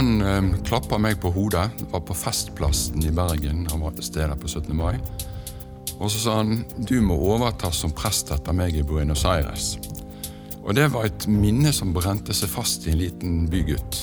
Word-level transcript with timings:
Han 0.00 0.22
eh, 0.22 0.44
klappa 0.64 0.98
meg 1.02 1.18
på 1.20 1.28
hodet. 1.34 1.66
Det 1.78 1.90
var 1.92 2.00
på 2.06 2.14
Festplassen 2.16 3.02
i 3.04 3.10
Bergen. 3.12 3.66
Han 3.68 3.82
var 3.82 3.92
til 3.98 4.06
stede 4.06 4.36
på 4.38 4.48
17. 4.48 4.70
mai. 4.76 4.94
Og 6.00 6.08
så 6.08 6.18
sa 6.18 6.34
han 6.38 6.62
du 6.88 6.96
må 7.04 7.12
overta 7.12 7.68
som 7.76 7.92
prest 7.92 8.30
etter 8.32 8.56
meg 8.56 8.72
i 8.72 8.84
Buenos 8.86 9.26
Aires. 9.28 9.74
Og 10.64 10.72
det 10.76 10.86
var 10.94 11.04
et 11.10 11.26
minne 11.28 11.74
som 11.76 11.92
brente 11.92 12.32
seg 12.36 12.48
fast 12.48 12.86
i 12.88 12.94
en 12.94 13.00
liten 13.02 13.44
bygutt. 13.52 14.00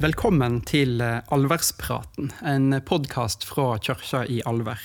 Velkommen 0.00 0.62
til 0.64 1.02
eh, 1.04 1.20
Alverspraten, 1.30 2.32
en 2.42 2.72
podkast 2.88 3.44
fra 3.44 3.74
kirka 3.78 4.24
i 4.24 4.40
Alver. 4.48 4.80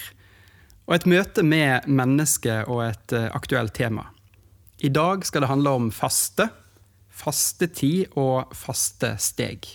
Og 0.86 0.98
et 1.00 1.08
møte 1.09 1.42
med 1.42 1.88
mennesket 1.88 2.68
og 2.68 2.84
et 2.90 3.16
eh, 3.16 3.32
aktuelt 3.34 3.73
tema. 3.73 4.12
I 4.85 4.89
dag 4.94 5.23
skal 5.25 5.41
det 5.41 5.49
handle 5.49 5.71
om 5.80 5.85
faste, 5.94 6.45
fastetid 7.09 8.12
og 8.21 8.52
faste 8.53 9.16
steg. 9.23 9.66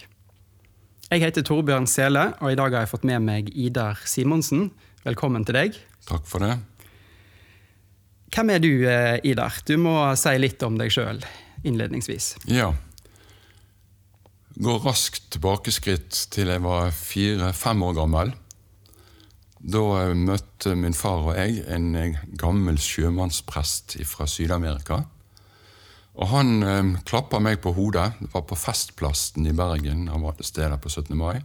Jeg 1.10 1.22
heter 1.24 1.42
Torbjørn 1.42 1.88
Sele, 1.90 2.28
og 2.38 2.52
i 2.52 2.58
dag 2.58 2.76
har 2.76 2.84
jeg 2.84 2.92
fått 2.92 3.06
med 3.08 3.24
meg 3.26 3.48
Idar 3.58 3.98
Simonsen. 4.06 4.68
Velkommen 5.02 5.42
til 5.48 5.56
deg. 5.58 5.78
Takk 6.06 6.28
for 6.30 6.44
det. 6.44 6.52
Hvem 8.30 8.52
er 8.54 8.62
du, 8.62 8.70
eh, 8.86 9.18
Idar? 9.26 9.58
Du 9.66 9.74
må 9.82 9.96
si 10.14 10.36
litt 10.38 10.62
om 10.62 10.78
deg 10.78 10.92
sjøl 10.94 11.18
innledningsvis. 11.66 12.36
Ja. 12.46 12.70
Går 14.62 14.78
raskt 14.84 15.32
tilbakeskritt 15.34 16.28
til 16.30 16.52
jeg 16.54 16.62
var 16.62 16.94
fire-fem 16.94 17.82
år 17.82 17.98
gammel. 17.98 18.32
Da 19.60 19.80
eh, 20.00 20.16
møtte 20.16 20.74
min 20.78 20.96
far 20.96 21.26
og 21.28 21.36
jeg 21.36 21.64
en 21.68 21.92
eh, 21.98 22.20
gammel 22.40 22.78
sjømannsprest 22.80 23.98
fra 24.08 24.26
Syd-Amerika. 24.28 25.02
Og 26.16 26.30
Han 26.32 26.62
eh, 26.64 26.92
klappa 27.08 27.42
meg 27.44 27.60
på 27.60 27.74
hodet. 27.76 28.14
Det 28.20 28.32
var 28.32 28.46
på 28.48 28.58
Festplassen 28.58 29.46
i 29.46 29.56
Bergen. 29.56 30.08
Han 30.08 30.24
var 30.24 30.38
til 30.38 30.48
stede 30.48 30.80
på 30.80 30.88
17. 30.88 31.12
mai. 31.16 31.42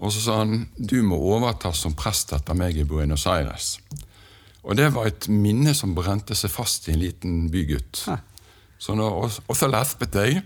Og 0.00 0.14
så 0.14 0.22
sa 0.24 0.38
han 0.40 0.70
du 0.76 1.02
må 1.04 1.18
overta 1.34 1.74
som 1.76 1.92
prest 1.92 2.32
etter 2.32 2.56
meg 2.56 2.78
i 2.80 2.86
Buenos 2.88 3.26
Aires. 3.28 3.74
Og 4.64 4.76
det 4.76 4.88
var 4.94 5.08
et 5.08 5.28
minne 5.28 5.74
som 5.76 5.92
brente 5.96 6.36
seg 6.36 6.52
fast 6.52 6.88
i 6.88 6.94
en 6.94 7.02
liten 7.02 7.42
bygutt. 7.52 8.06
Ja. 8.08 8.16
Så 8.80 8.96
nå, 8.96 9.04
og, 9.04 9.42
og 9.44 9.56
så 9.56 9.68
lespet 9.68 10.16
jeg. 10.16 10.40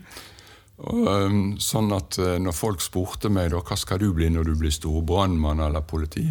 Og, 0.83 1.07
um, 1.07 1.43
sånn 1.63 1.93
at 1.95 2.19
når 2.19 2.55
folk 2.55 2.83
spurte 2.83 3.31
meg 3.31 3.53
da, 3.53 3.61
hva 3.63 3.79
skal 3.79 4.01
du 4.03 4.09
bli 4.15 4.27
når 4.35 4.49
du 4.49 4.57
blir 4.59 4.75
stor 4.75 5.05
brannmann 5.07 5.63
eller 5.63 5.87
politi, 5.87 6.27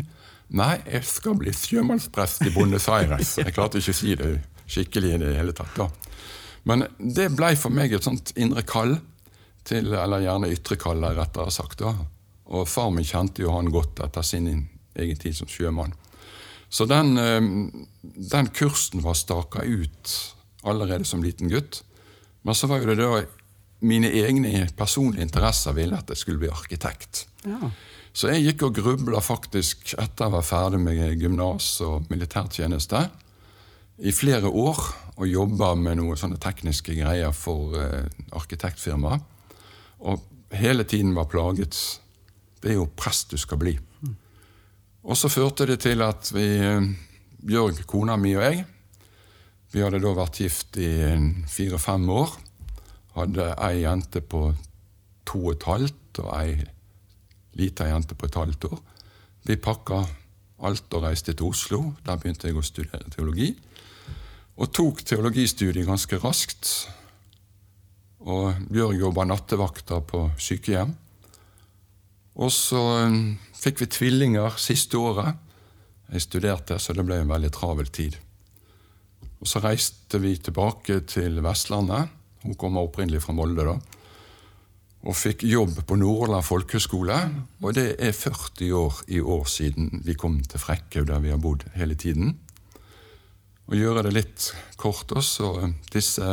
nei, 0.49 0.75
jeg 0.85 1.05
skal 1.07 1.37
bli 1.39 1.53
sjømannsprest 1.55 2.47
i 2.47 2.53
Buenos 2.55 2.89
Aires. 2.91 3.37
Jeg 3.39 3.53
klarte 3.55 3.79
ikke 3.79 3.95
å 3.95 3.99
si 3.99 4.15
det 4.19 4.33
skikkelig 4.67 5.15
i 5.15 5.21
det 5.21 5.35
hele 5.37 5.55
tatt. 5.55 5.75
da. 5.77 5.89
Men 6.63 6.85
det 6.97 7.31
blei 7.35 7.55
for 7.59 7.73
meg 7.73 7.93
et 7.93 8.05
sånt 8.05 8.33
indre 8.39 8.63
kall, 8.67 8.97
til, 9.63 9.93
eller 9.95 10.23
gjerne 10.23 10.51
ytre 10.51 10.75
kall, 10.79 11.03
rettere 11.15 11.51
sagt. 11.51 11.79
da. 11.79 11.93
Og 12.51 12.67
far 12.67 12.91
min 12.91 13.07
kjente 13.07 13.43
jo 13.43 13.53
han 13.55 13.71
godt 13.71 14.03
etter 14.03 14.25
sin 14.27 14.49
egen 14.95 15.19
tid 15.19 15.35
som 15.37 15.47
sjømann. 15.47 15.95
Så 16.73 16.87
den, 16.89 17.17
um, 17.17 17.87
den 18.01 18.49
kursen 18.55 19.03
var 19.05 19.13
staka 19.13 19.63
ut 19.63 20.13
allerede 20.63 21.05
som 21.05 21.23
liten 21.23 21.51
gutt. 21.51 21.83
Men 22.41 22.55
så 22.57 22.67
var 22.67 22.81
jo 22.81 22.89
det 22.91 22.99
da 22.99 23.23
mine 23.83 24.09
egne 24.09 24.67
personlige 24.77 25.27
interesser 25.27 25.75
ville 25.75 25.99
at 25.99 26.09
jeg 26.09 26.17
skulle 26.17 26.41
bli 26.41 26.51
arkitekt. 26.51 27.27
Ja. 27.45 27.69
Så 28.13 28.29
jeg 28.29 28.43
gikk 28.45 28.67
og 28.67 28.75
grubla 28.77 29.17
faktisk 29.25 29.95
etter 29.97 30.29
å 30.29 30.35
være 30.35 30.45
ferdig 30.45 30.79
med 30.83 30.99
gymnas 31.17 31.69
og 31.81 32.11
militærtjeneste 32.13 32.99
i 34.05 34.13
flere 34.13 34.49
år 34.49 34.81
og 35.15 35.25
jobba 35.29 35.71
med 35.77 35.97
noen 35.97 36.19
sånne 36.19 36.37
tekniske 36.41 36.93
greier 36.97 37.33
for 37.33 37.73
eh, 37.77 38.05
arkitektfirma. 38.37 39.17
Og 40.05 40.21
hele 40.53 40.85
tiden 40.85 41.15
var 41.17 41.29
plaget. 41.31 41.77
Det 42.61 42.73
er 42.73 42.77
jo 42.77 42.91
prest 42.97 43.33
du 43.33 43.41
skal 43.41 43.61
bli. 43.61 43.73
Og 45.03 45.17
så 45.17 45.29
førte 45.33 45.65
det 45.69 45.79
til 45.81 46.05
at 46.05 46.29
vi, 46.35 46.45
eh, 46.61 46.85
Bjørg, 47.43 47.81
kona 47.89 48.13
mi 48.15 48.35
og 48.37 48.45
jeg, 48.45 48.61
vi 49.73 49.81
hadde 49.81 50.03
da 50.03 50.13
vært 50.13 50.37
gift 50.37 50.77
i 50.77 50.91
fire-fem 51.49 52.05
år. 52.13 52.37
Hadde 53.17 53.49
ei 53.57 53.81
jente 53.81 54.21
på 54.21 54.45
to 55.25 55.47
og 55.47 55.55
et 55.55 55.65
halvt 55.65 56.21
og 56.21 56.29
ei 56.37 56.53
lita 57.59 57.87
jente 57.87 58.15
på 58.17 58.27
et 58.27 58.39
halvt 58.39 58.67
år. 58.71 58.81
Vi 59.43 59.59
pakka 59.59 60.01
alt 60.63 60.95
og 60.95 61.05
reiste 61.05 61.33
til 61.33 61.51
Oslo. 61.51 61.81
Der 62.05 62.19
begynte 62.19 62.47
jeg 62.47 62.57
å 62.57 62.65
studere 62.65 63.11
teologi. 63.13 63.51
Og 64.57 64.69
tok 64.73 65.01
teologistudiet 65.05 65.87
ganske 65.87 66.19
raskt. 66.23 66.71
Og 68.23 68.53
Bjørg 68.71 69.01
jobba 69.01 69.25
nattevakter 69.27 70.03
på 70.07 70.27
sykehjem. 70.39 70.93
Og 72.39 72.49
så 72.53 72.81
um, 73.05 73.35
fikk 73.57 73.83
vi 73.83 73.89
tvillinger 73.93 74.55
siste 74.61 74.97
året. 74.97 75.35
Jeg 76.13 76.25
studerte, 76.25 76.77
så 76.79 76.93
det 76.95 77.05
ble 77.05 77.19
en 77.21 77.31
veldig 77.31 77.51
travel 77.53 77.89
tid. 77.93 78.15
Og 79.41 79.49
Så 79.49 79.59
reiste 79.59 80.21
vi 80.23 80.37
tilbake 80.39 81.01
til 81.09 81.41
Vestlandet. 81.43 82.07
Hun 82.43 82.55
kommer 82.55 82.85
opprinnelig 82.85 83.23
fra 83.25 83.35
Molde. 83.35 83.65
da, 83.65 83.75
Og 85.03 85.17
fikk 85.19 85.43
jobb 85.43 85.81
på 85.87 85.97
Nordland 85.99 86.45
folkehøgskole. 86.47 87.17
Og 87.61 87.75
det 87.75 87.95
er 87.99 88.15
40 88.15 88.71
år 88.77 89.01
i 89.11 89.19
år 89.19 89.45
siden 89.51 90.03
vi 90.05 90.15
kom 90.15 90.39
til 90.47 90.61
Frekkhaug, 90.63 91.09
der 91.09 91.23
vi 91.23 91.33
har 91.33 91.41
bodd 91.43 91.65
hele 91.75 91.97
tiden. 91.99 92.37
Og 93.67 93.75
gjøre 93.79 94.05
det 94.07 94.13
litt 94.15 94.47
kort 94.79 95.11
også, 95.15 95.69
disse 95.91 96.29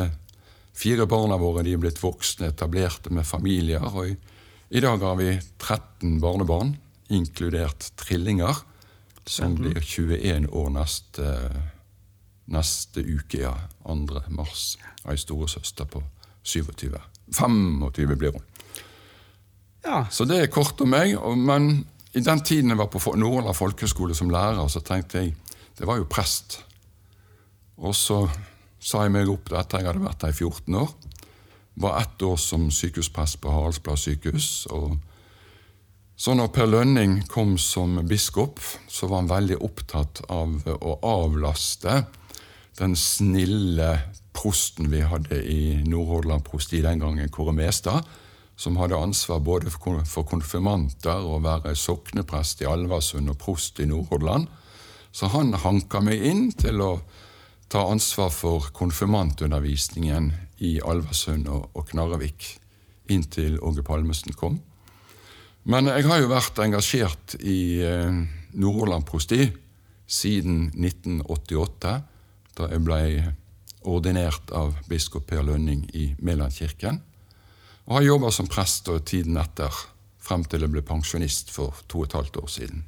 fire 0.75 1.07
barna 1.11 1.37
våre 1.39 1.63
de 1.67 1.75
er 1.75 1.83
blitt 1.83 2.01
voksne, 2.03 2.51
etablerte 2.51 3.13
med 3.15 3.27
familier. 3.27 3.83
og 3.83 4.09
i, 4.11 4.17
i 4.71 4.83
dag 4.83 5.03
har 5.03 5.19
vi 5.19 5.35
13 5.59 6.19
barnebarn, 6.23 6.77
inkludert 7.11 7.93
trillinger, 7.99 8.65
som 9.27 9.55
blir 9.59 9.79
21 9.83 10.49
år 10.57 10.71
neste 10.75 11.29
neste 12.51 13.03
uke, 13.03 13.43
ja. 13.45 13.55
2. 13.87 14.23
mars. 14.35 14.75
Ei 15.09 15.17
storesøster 15.19 15.89
på 15.91 16.03
27. 16.43 16.91
25 17.31 18.17
blir 18.19 18.35
hun. 18.35 18.50
Ja. 19.85 20.05
Så 20.11 20.27
det 20.29 20.41
er 20.41 20.53
kort 20.53 20.81
om 20.81 20.93
meg. 20.93 21.17
Men 21.37 21.85
i 22.13 22.23
den 22.25 22.43
tiden 22.45 22.73
jeg 22.73 22.81
var 22.81 22.91
på 22.93 23.01
Nordland 23.17 23.57
folkehøgskole 23.57 24.15
som 24.15 24.33
lærer, 24.33 24.67
så 24.69 24.83
tenkte 24.85 25.19
jeg 25.25 25.37
Det 25.79 25.87
var 25.89 25.97
jo 25.97 26.05
prest. 26.05 26.59
Og 27.81 27.95
så 27.97 28.27
sa 28.81 29.05
jeg 29.07 29.13
meg 29.15 29.29
opp 29.33 29.49
etter 29.57 29.81
jeg 29.81 29.89
hadde 29.89 30.03
vært 30.05 30.21
der 30.21 30.35
i 30.35 30.37
14 30.37 30.75
år. 30.77 30.91
Var 31.81 32.01
ett 32.01 32.23
år 32.23 32.37
som 32.37 32.67
sykehusprest 32.71 33.41
på 33.41 33.53
Haraldsblad 33.53 33.97
sykehus. 33.97 34.67
og 34.71 34.99
så 36.21 36.35
når 36.37 36.51
Per 36.53 36.67
Lønning 36.69 37.23
kom 37.33 37.55
som 37.57 37.95
biskop, 38.05 38.61
så 38.89 39.07
var 39.09 39.23
han 39.23 39.31
veldig 39.31 39.57
opptatt 39.65 40.21
av 40.29 40.67
å 40.69 40.99
avlaste 41.01 42.03
den 42.77 42.93
snille 42.93 43.95
prosten 44.37 44.91
vi 44.93 45.01
hadde 45.01 45.39
i 45.41 45.79
Nordhordland 45.89 46.45
prosti 46.45 46.83
den 46.85 47.01
gangen, 47.01 47.33
Kåre 47.33 47.55
Mestad, 47.57 48.05
som 48.61 48.77
hadde 48.77 48.99
ansvar 48.99 49.41
både 49.41 49.73
for 49.73 50.27
konfirmanter 50.29 51.25
og 51.25 51.47
være 51.47 51.73
sokneprest 51.79 52.61
i 52.61 52.69
Alversund 52.69 53.33
og 53.33 53.39
prost 53.41 53.81
i 53.81 53.87
Nordhordland. 53.89 54.51
Så 55.13 55.31
han 55.33 55.55
hanka 55.63 56.03
meg 56.05 56.21
inn 56.29 56.51
til 56.53 56.83
å 56.85 56.91
ta 57.73 57.87
ansvar 57.89 58.29
for 58.35 58.69
konfirmantundervisningen 58.77 60.29
i 60.67 60.75
Alversund 60.85 61.49
og, 61.49 61.81
Knarrevik 61.89 62.59
inntil 63.11 63.57
Åge 63.65 63.83
Palmesen 63.87 64.37
kom. 64.37 64.61
Men 65.65 65.89
jeg 65.89 66.05
har 66.11 66.21
jo 66.21 66.31
vært 66.31 66.61
engasjert 66.61 67.37
i 67.41 67.81
eh, 67.81 68.23
Nordhordland 68.61 69.09
prosti 69.09 69.47
siden 70.11 70.69
1988, 70.77 71.97
da 72.59 72.69
jeg 72.69 72.85
ble 72.85 73.03
ordinert 73.89 74.53
av 74.53 74.75
biskop 74.91 75.31
Per 75.31 75.47
Lønning 75.47 75.87
i 75.97 76.11
Mælandkirken. 76.21 77.01
Og 77.91 77.97
har 77.97 78.05
jobba 78.07 78.31
som 78.31 78.47
prest 78.47 78.87
og 78.93 79.03
tiden 79.11 79.35
etter, 79.41 79.75
frem 80.23 80.45
til 80.47 80.63
jeg 80.63 80.71
ble 80.71 80.83
pensjonist 80.87 81.49
for 81.51 81.75
to 81.91 82.05
og 82.05 82.07
et 82.07 82.15
halvt 82.15 82.37
år 82.39 82.51
siden. 82.55 82.85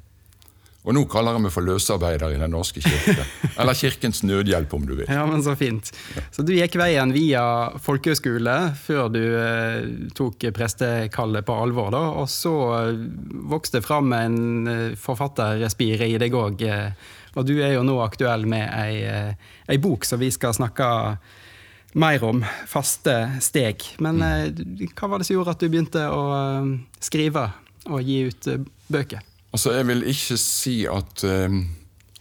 Og 0.83 0.95
nå 0.95 1.03
kaller 1.11 1.35
jeg 1.35 1.43
meg 1.45 1.51
for 1.55 1.63
løsarbeider 1.63 2.35
i 2.35 2.39
Den 2.39 2.51
norske 2.51 2.79
kirke. 2.83 3.23
Eller 3.59 3.75
Kirkens 3.75 4.21
nødhjelp, 4.23 4.73
om 4.75 4.87
du 4.87 4.93
vil. 4.97 5.07
Ja, 5.07 5.25
men 5.27 5.43
Så 5.43 5.55
fint. 5.59 5.91
Så 6.31 6.43
du 6.43 6.53
gikk 6.55 6.75
veien 6.79 7.11
via 7.15 7.43
folkehøyskole 7.83 8.55
før 8.79 9.11
du 9.11 9.21
eh, 9.23 9.91
tok 10.15 10.43
prestekallet 10.55 11.47
på 11.47 11.59
alvor, 11.65 11.91
da. 11.95 12.03
Og 12.23 12.27
så 12.31 12.55
eh, 12.79 13.05
vokste 13.51 13.79
det 13.79 13.87
fram 13.87 14.11
en 14.15 14.41
eh, 14.71 14.97
forfatterrespire 14.99 16.11
i 16.11 16.19
deg 16.19 16.35
òg. 16.35 16.63
Eh, 16.67 17.15
og 17.35 17.47
du 17.47 17.57
er 17.59 17.77
jo 17.77 17.87
nå 17.87 17.99
aktuell 18.03 18.43
med 18.47 18.67
ei, 18.71 19.33
ei 19.67 19.79
bok 19.83 20.03
som 20.07 20.19
vi 20.21 20.31
skal 20.31 20.55
snakke 20.55 20.87
mer 21.99 22.23
om. 22.25 22.41
Faste 22.69 23.15
steg. 23.43 23.83
Men 24.03 24.21
eh, 24.25 24.63
hva 24.97 25.11
var 25.11 25.21
det 25.21 25.27
som 25.29 25.37
gjorde 25.37 25.55
at 25.55 25.63
du 25.63 25.69
begynte 25.69 26.05
å 26.09 26.23
eh, 26.37 26.73
skrive 27.03 27.47
og 27.89 28.03
gi 28.03 28.19
ut 28.29 28.49
eh, 28.51 28.63
bøker? 28.93 29.23
Altså, 29.53 29.75
Jeg 29.77 29.87
vil 29.89 30.05
ikke 30.09 30.37
si 30.41 30.77
at 30.89 31.21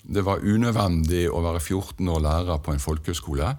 det 0.02 0.24
var 0.26 0.42
unødvendig 0.44 1.22
å 1.32 1.40
være 1.40 1.62
14 1.62 2.10
år 2.12 2.20
lærer 2.26 2.58
på 2.60 2.74
en 2.74 2.82
folkehøyskole. 2.82 3.54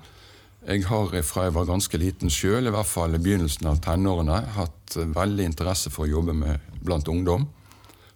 Jeg 0.64 0.86
har 0.88 1.16
fra 1.26 1.48
jeg 1.48 1.56
var 1.56 1.66
ganske 1.68 1.98
liten 1.98 2.30
sjøl, 2.30 2.70
i 2.70 2.74
hvert 2.76 2.88
fall 2.88 3.18
i 3.18 3.22
begynnelsen 3.24 3.66
av 3.72 3.82
tenårene, 3.82 4.44
hatt 4.60 4.94
veldig 4.96 5.48
interesse 5.50 5.90
for 5.90 6.06
å 6.06 6.12
jobbe 6.20 6.38
med 6.38 6.70
blant 6.86 7.10
ungdom. 7.10 7.48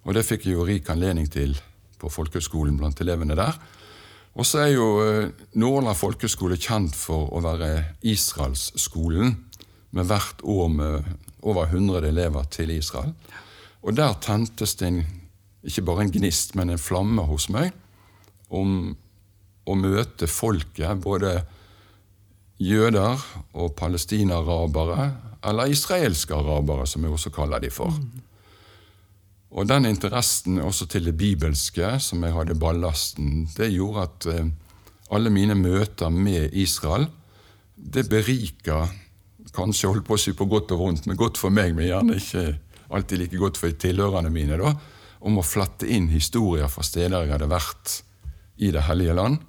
Og 0.06 0.14
det 0.14 0.28
fikk 0.28 0.46
jeg 0.46 0.56
jo 0.56 0.68
rik 0.68 0.94
anledning 0.94 1.26
til 1.32 1.58
på 1.98 2.12
folkehøyskolen 2.14 2.78
blant 2.78 3.02
elevene 3.02 3.36
der. 3.36 3.58
Og 4.38 4.46
så 4.46 4.68
er 4.68 4.74
jo 4.76 4.88
eh, 5.02 5.32
Nordland 5.58 5.98
folkehøgskole 5.98 6.60
kjent 6.62 6.96
for 6.96 7.32
å 7.34 7.42
være 7.42 7.72
Israelsskolen, 8.06 9.34
med 9.96 10.10
hvert 10.10 10.44
år 10.44 10.68
med 10.70 11.08
over 11.48 11.72
100 11.72 12.06
elever 12.10 12.46
til 12.54 12.74
Israel. 12.76 13.14
Og 13.82 13.96
der 13.98 14.18
tentes 14.22 14.76
det 14.78 14.92
ikke 15.66 15.86
bare 15.88 16.06
en 16.06 16.14
gnist, 16.14 16.54
men 16.56 16.70
en 16.70 16.82
flamme 16.82 17.24
hos 17.26 17.48
meg 17.50 17.72
om 18.54 18.94
å 19.68 19.76
møte 19.76 20.30
folket, 20.30 21.02
både 21.04 21.40
jøder 22.62 23.24
og 23.58 23.74
palestinarabere, 23.80 25.10
eller 25.48 25.72
israelske 25.72 26.36
arabere, 26.36 26.88
som 26.88 27.04
jeg 27.04 27.14
også 27.16 27.34
kaller 27.34 27.64
de 27.64 27.72
for. 27.74 27.96
Og 29.52 29.68
den 29.68 29.88
interessen 29.88 30.60
også 30.60 30.88
til 30.92 31.08
det 31.08 31.16
bibelske, 31.18 31.96
som 32.04 32.24
jeg 32.24 32.36
hadde 32.36 32.58
ballasten, 32.60 33.48
det 33.56 33.72
gjorde 33.72 34.04
at 34.04 34.28
eh, 34.34 34.50
alle 35.16 35.32
mine 35.32 35.56
møter 35.56 36.12
med 36.12 36.54
Israel, 36.54 37.08
det 37.78 38.10
berika 38.10 38.88
Kanskje 39.58 39.90
holdt 39.90 40.06
på 40.06 40.14
å 40.14 40.20
si 40.22 40.34
på 40.38 40.46
godt 40.46 40.74
og 40.76 40.82
vondt, 40.84 41.06
men 41.08 41.18
godt 41.18 41.40
for 41.40 41.50
meg, 41.50 41.72
men 41.74 41.88
gjerne 41.88 42.18
ikke 42.20 42.42
alltid 42.94 43.22
like 43.24 43.40
godt 43.42 43.58
for 43.58 43.74
tilhørerne 43.74 44.30
mine, 44.30 44.58
da, 44.60 44.74
om 45.26 45.40
å 45.40 45.46
flette 45.46 45.88
inn 45.90 46.12
historier 46.12 46.70
fra 46.70 46.84
steder 46.86 47.24
jeg 47.24 47.32
hadde 47.32 47.48
vært 47.50 47.94
i 48.62 48.70
Det 48.76 48.84
hellige 48.86 49.16
land, 49.18 49.40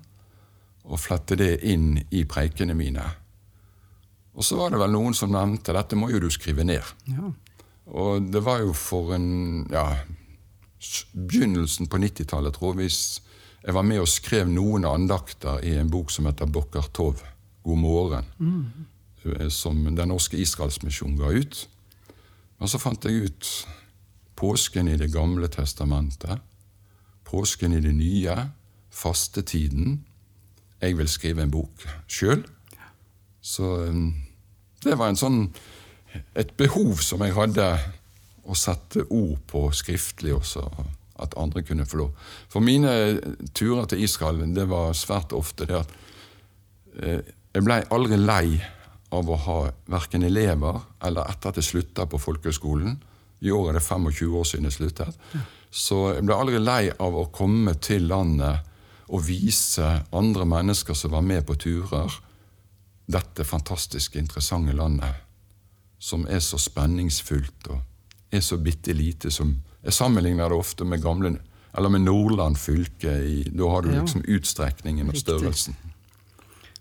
og 0.88 1.00
flette 1.02 1.36
det 1.36 1.58
inn 1.68 1.98
i 2.14 2.22
preikene 2.24 2.76
mine. 2.78 3.04
Og 4.32 4.46
så 4.46 4.56
var 4.56 4.72
det 4.72 4.80
vel 4.80 4.94
noen 4.94 5.16
som 5.18 5.32
nevnte 5.34 5.74
dette 5.76 5.98
må 5.98 6.08
jo 6.12 6.22
du 6.22 6.30
skrive 6.32 6.64
ned. 6.64 6.84
Ja. 7.10 7.32
Og 7.88 8.28
det 8.32 8.42
var 8.44 8.60
jo 8.60 8.74
for 8.76 9.14
en 9.16 9.66
ja, 9.72 9.86
begynnelsen 11.12 11.88
på 11.88 12.00
90-tallet, 12.02 12.54
tror 12.54 12.74
jeg, 12.74 12.84
hvis 12.84 13.22
jeg 13.64 13.74
var 13.74 13.86
med 13.86 14.02
og 14.02 14.10
skrev 14.10 14.48
noen 14.48 14.86
andakter 14.88 15.62
i 15.66 15.74
en 15.80 15.90
bok 15.90 16.12
som 16.14 16.28
heter 16.28 16.50
Bokkar 16.52 16.90
Tov, 16.94 17.22
God 17.64 17.80
morgen, 17.80 18.28
som 19.50 19.82
Den 19.84 20.08
norske 20.08 20.38
Israelsmisjon 20.38 21.18
ga 21.18 21.32
ut. 21.34 21.64
Og 22.58 22.70
så 22.70 22.78
fant 22.80 23.04
jeg 23.04 23.28
ut 23.28 23.50
påsken 24.38 24.88
i 24.88 24.96
Det 24.96 25.10
gamle 25.12 25.48
testamentet, 25.48 26.38
påsken 27.24 27.72
i 27.72 27.80
det 27.80 27.94
nye, 27.94 28.36
fastetiden. 28.90 30.04
Jeg 30.80 30.96
vil 30.98 31.08
skrive 31.08 31.42
en 31.42 31.50
bok 31.50 31.84
sjøl. 32.06 32.44
Så 33.40 33.64
um, 33.90 34.14
det 34.84 34.96
var 34.98 35.10
en 35.10 35.18
sånn 35.18 35.40
et 36.34 36.52
behov 36.56 37.02
som 37.04 37.22
jeg 37.24 37.36
hadde 37.36 37.66
å 38.48 38.56
sette 38.56 39.04
ord 39.12 39.36
på 39.50 39.66
skriftlig 39.76 40.32
også, 40.36 40.64
at 41.22 41.36
andre 41.40 41.64
kunne 41.66 41.86
få 41.88 42.02
lov. 42.02 42.28
For 42.48 42.64
mine 42.64 42.92
turer 43.56 43.88
til 43.90 44.04
Israel 44.06 44.44
det 44.54 44.68
var 44.70 44.96
svært 44.96 45.34
ofte 45.36 45.66
det 45.68 45.80
at 45.80 45.94
eh, 47.02 47.20
jeg 47.54 47.66
blei 47.66 47.80
aldri 47.94 48.18
lei 48.20 48.60
av 49.16 49.28
å 49.28 49.38
ha 49.44 49.58
verken 49.88 50.24
elever 50.28 50.80
eller 51.04 51.28
etter 51.28 51.50
at 51.50 51.60
jeg 51.60 51.68
slutta 51.68 52.06
på 52.06 52.20
folkehøgskolen. 52.22 52.98
I 53.40 53.52
år 53.54 53.70
er 53.70 53.78
det 53.78 53.84
25 53.86 54.34
år 54.38 54.48
siden 54.48 54.68
jeg 54.68 54.76
sluttet. 54.76 55.20
Så 55.70 56.14
jeg 56.14 56.26
ble 56.26 56.36
aldri 56.36 56.60
lei 56.62 56.88
av 56.90 57.16
å 57.16 57.28
komme 57.34 57.74
til 57.82 58.08
landet 58.10 58.64
og 59.08 59.24
vise 59.24 59.88
andre 60.12 60.44
mennesker 60.48 60.96
som 60.96 61.14
var 61.16 61.24
med 61.24 61.46
på 61.48 61.56
turer, 61.56 62.12
dette 63.08 63.44
fantastiske, 63.48 64.20
interessante 64.20 64.74
landet 64.76 65.27
som 65.98 66.26
er 66.30 66.40
så 66.44 66.58
spenningsfullt 66.60 67.70
og 67.72 67.80
er 68.30 68.42
så 68.44 68.58
bitte 68.60 68.94
lite 68.94 69.30
som 69.34 69.56
Jeg 69.78 69.94
sammenligner 69.94 70.50
det 70.50 70.56
ofte 70.58 70.84
med 70.84 71.00
gamle 71.02 71.36
eller 71.72 71.88
med 71.88 72.00
Nordland 72.00 72.58
fylke. 72.58 73.12
I, 73.22 73.42
da 73.54 73.68
har 73.70 73.82
du 73.82 73.92
liksom 73.92 74.24
utstrekningen 74.26 75.08
og 75.08 75.16
størrelsen. 75.16 75.76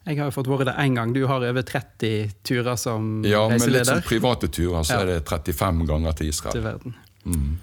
Jeg 0.08 0.18
har 0.18 0.30
jo 0.30 0.34
fått 0.34 0.48
vært 0.50 0.69
der 0.69 0.80
én 0.81 0.96
gang. 0.96 1.12
Du 1.14 1.25
har 1.28 1.44
over 1.44 1.62
30 1.62 2.31
turer 2.48 2.80
som 2.80 3.22
reiseleder. 3.22 3.34
Ja, 3.36 3.44
men 3.52 3.74
litt 3.75 3.86
som 3.86 4.00
sånn 4.00 4.08
private 4.08 4.50
turer 4.50 4.88
så 4.88 5.02
er 5.04 5.12
det 5.12 5.18
35 5.28 5.84
ganger 5.90 6.18
til 6.18 6.31
Israel. 6.31 6.56
til 6.56 6.66
verden. 6.66 6.96
Mm. 7.28 7.60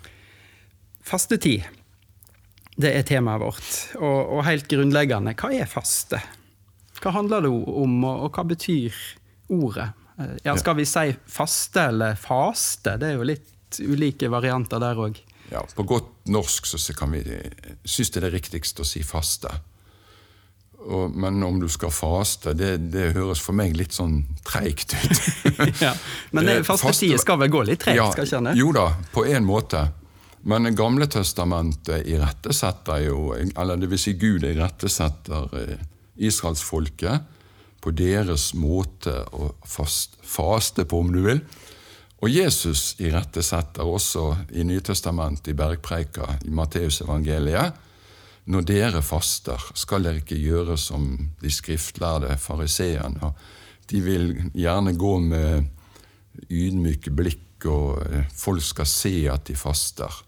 Fastetid, 1.05 1.67
det 2.77 2.95
er 2.95 3.03
temaet 3.09 3.43
vårt. 3.43 3.73
Og, 3.99 4.37
og 4.37 4.45
helt 4.47 4.69
grunnleggende, 4.71 5.35
hva 5.41 5.51
er 5.57 5.69
faste? 5.69 6.21
Hva 7.01 7.17
handler 7.17 7.45
det 7.45 7.51
om, 7.51 7.99
og, 8.05 8.27
og 8.29 8.37
hva 8.37 8.47
betyr 8.55 9.03
ordet? 9.53 9.91
Eh, 10.19 10.35
Ja, 10.45 10.57
skal 10.57 10.77
vi 10.77 10.87
si 10.87 11.15
faste 11.27 11.89
eller 11.91 12.15
faste? 12.21 12.97
Det 13.01 13.13
er 13.13 13.19
jo 13.19 13.27
litt 13.27 13.81
ulike 13.81 14.31
varianter 14.31 14.83
der 14.83 14.99
òg. 14.99 15.19
Ja, 15.51 15.63
på 15.77 15.83
godt 15.87 16.27
norsk 16.33 16.67
så 16.67 16.95
kan 16.97 17.13
vi 17.13 17.23
synes 17.85 18.11
det 18.11 18.21
er 18.23 18.29
det 18.29 18.35
riktigste 18.39 18.83
å 18.83 18.89
si 18.89 19.03
faste. 19.05 19.51
Og, 20.85 21.11
men 21.17 21.43
om 21.43 21.61
du 21.61 21.69
skal 21.73 21.93
faste, 21.95 22.53
det, 22.57 22.77
det 22.93 23.13
høres 23.17 23.41
for 23.41 23.57
meg 23.57 23.77
litt 23.77 23.95
sånn 23.97 24.23
treigt 24.45 24.95
ut. 24.95 25.21
Ja. 25.81 25.93
Men 26.31 26.45
det, 26.49 26.55
det, 26.61 26.65
fastetid 26.67 27.21
skal 27.23 27.39
vel 27.41 27.53
gå 27.53 27.63
litt 27.65 27.81
treigt? 27.85 27.97
Ja, 27.97 28.11
skal 28.13 28.29
kjenne? 28.29 28.53
Jo 28.59 28.73
da, 28.75 28.89
på 29.15 29.25
en 29.31 29.47
måte. 29.49 29.87
Men 30.45 30.69
gamle 30.77 31.07
testamentet 31.09 32.05
irettesetter 32.05 33.07
jo 33.07 33.31
Eller 33.33 33.79
det 33.81 33.89
vil 33.89 34.01
si 34.01 34.13
Gud 34.21 34.43
irettesetter 34.45 35.55
eh, 35.57 35.79
israelsfolket 36.21 37.31
på 37.85 37.93
deres 37.93 38.53
måte 38.57 39.13
å 39.37 39.53
fast, 39.69 40.17
faste 40.25 40.87
på, 40.89 41.03
om 41.05 41.13
du 41.13 41.21
vil. 41.27 41.43
Og 42.25 42.33
Jesus 42.33 42.95
irettesetter 43.05 43.85
også 43.85 44.31
i 44.57 44.65
Nytestamentet, 44.65 45.51
i 45.53 45.59
Bergpreika, 45.59 46.39
i 46.47 46.53
Matteusevangeliet. 46.57 47.83
Når 48.49 48.65
dere 48.69 49.03
faster, 49.05 49.61
skal 49.77 50.07
dere 50.07 50.23
ikke 50.23 50.41
gjøre 50.41 50.79
som 50.81 51.11
de 51.41 51.53
skriftlærde 51.53 52.37
fariseerne. 52.41 53.33
De 53.89 54.01
vil 54.05 54.31
gjerne 54.57 54.95
gå 54.97 55.15
med 55.21 56.49
ydmyke 56.49 57.13
blikk, 57.13 57.67
og 57.69 58.01
eh, 58.09 58.25
folk 58.37 58.65
skal 58.65 58.89
se 58.89 59.15
at 59.33 59.45
de 59.49 59.57
faster. 59.57 60.23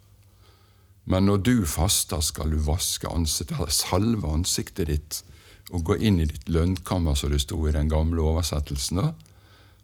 Men 1.09 1.29
når 1.29 1.43
du 1.45 1.57
faster, 1.69 2.21
skal 2.25 2.53
du 2.53 2.61
vaske 2.67 3.09
ansiktet, 3.09 3.73
salve 3.73 4.29
ansiktet 4.33 4.93
ditt 4.93 5.23
og 5.75 5.85
gå 5.87 5.97
inn 5.99 6.21
i 6.23 6.29
ditt 6.29 6.49
lønnkammer, 6.53 7.17
som 7.19 7.33
det 7.33 7.41
sto 7.43 7.59
i 7.67 7.75
den 7.75 7.89
gamle 7.91 8.23
oversettelsen, 8.23 9.01
da, 9.03 9.13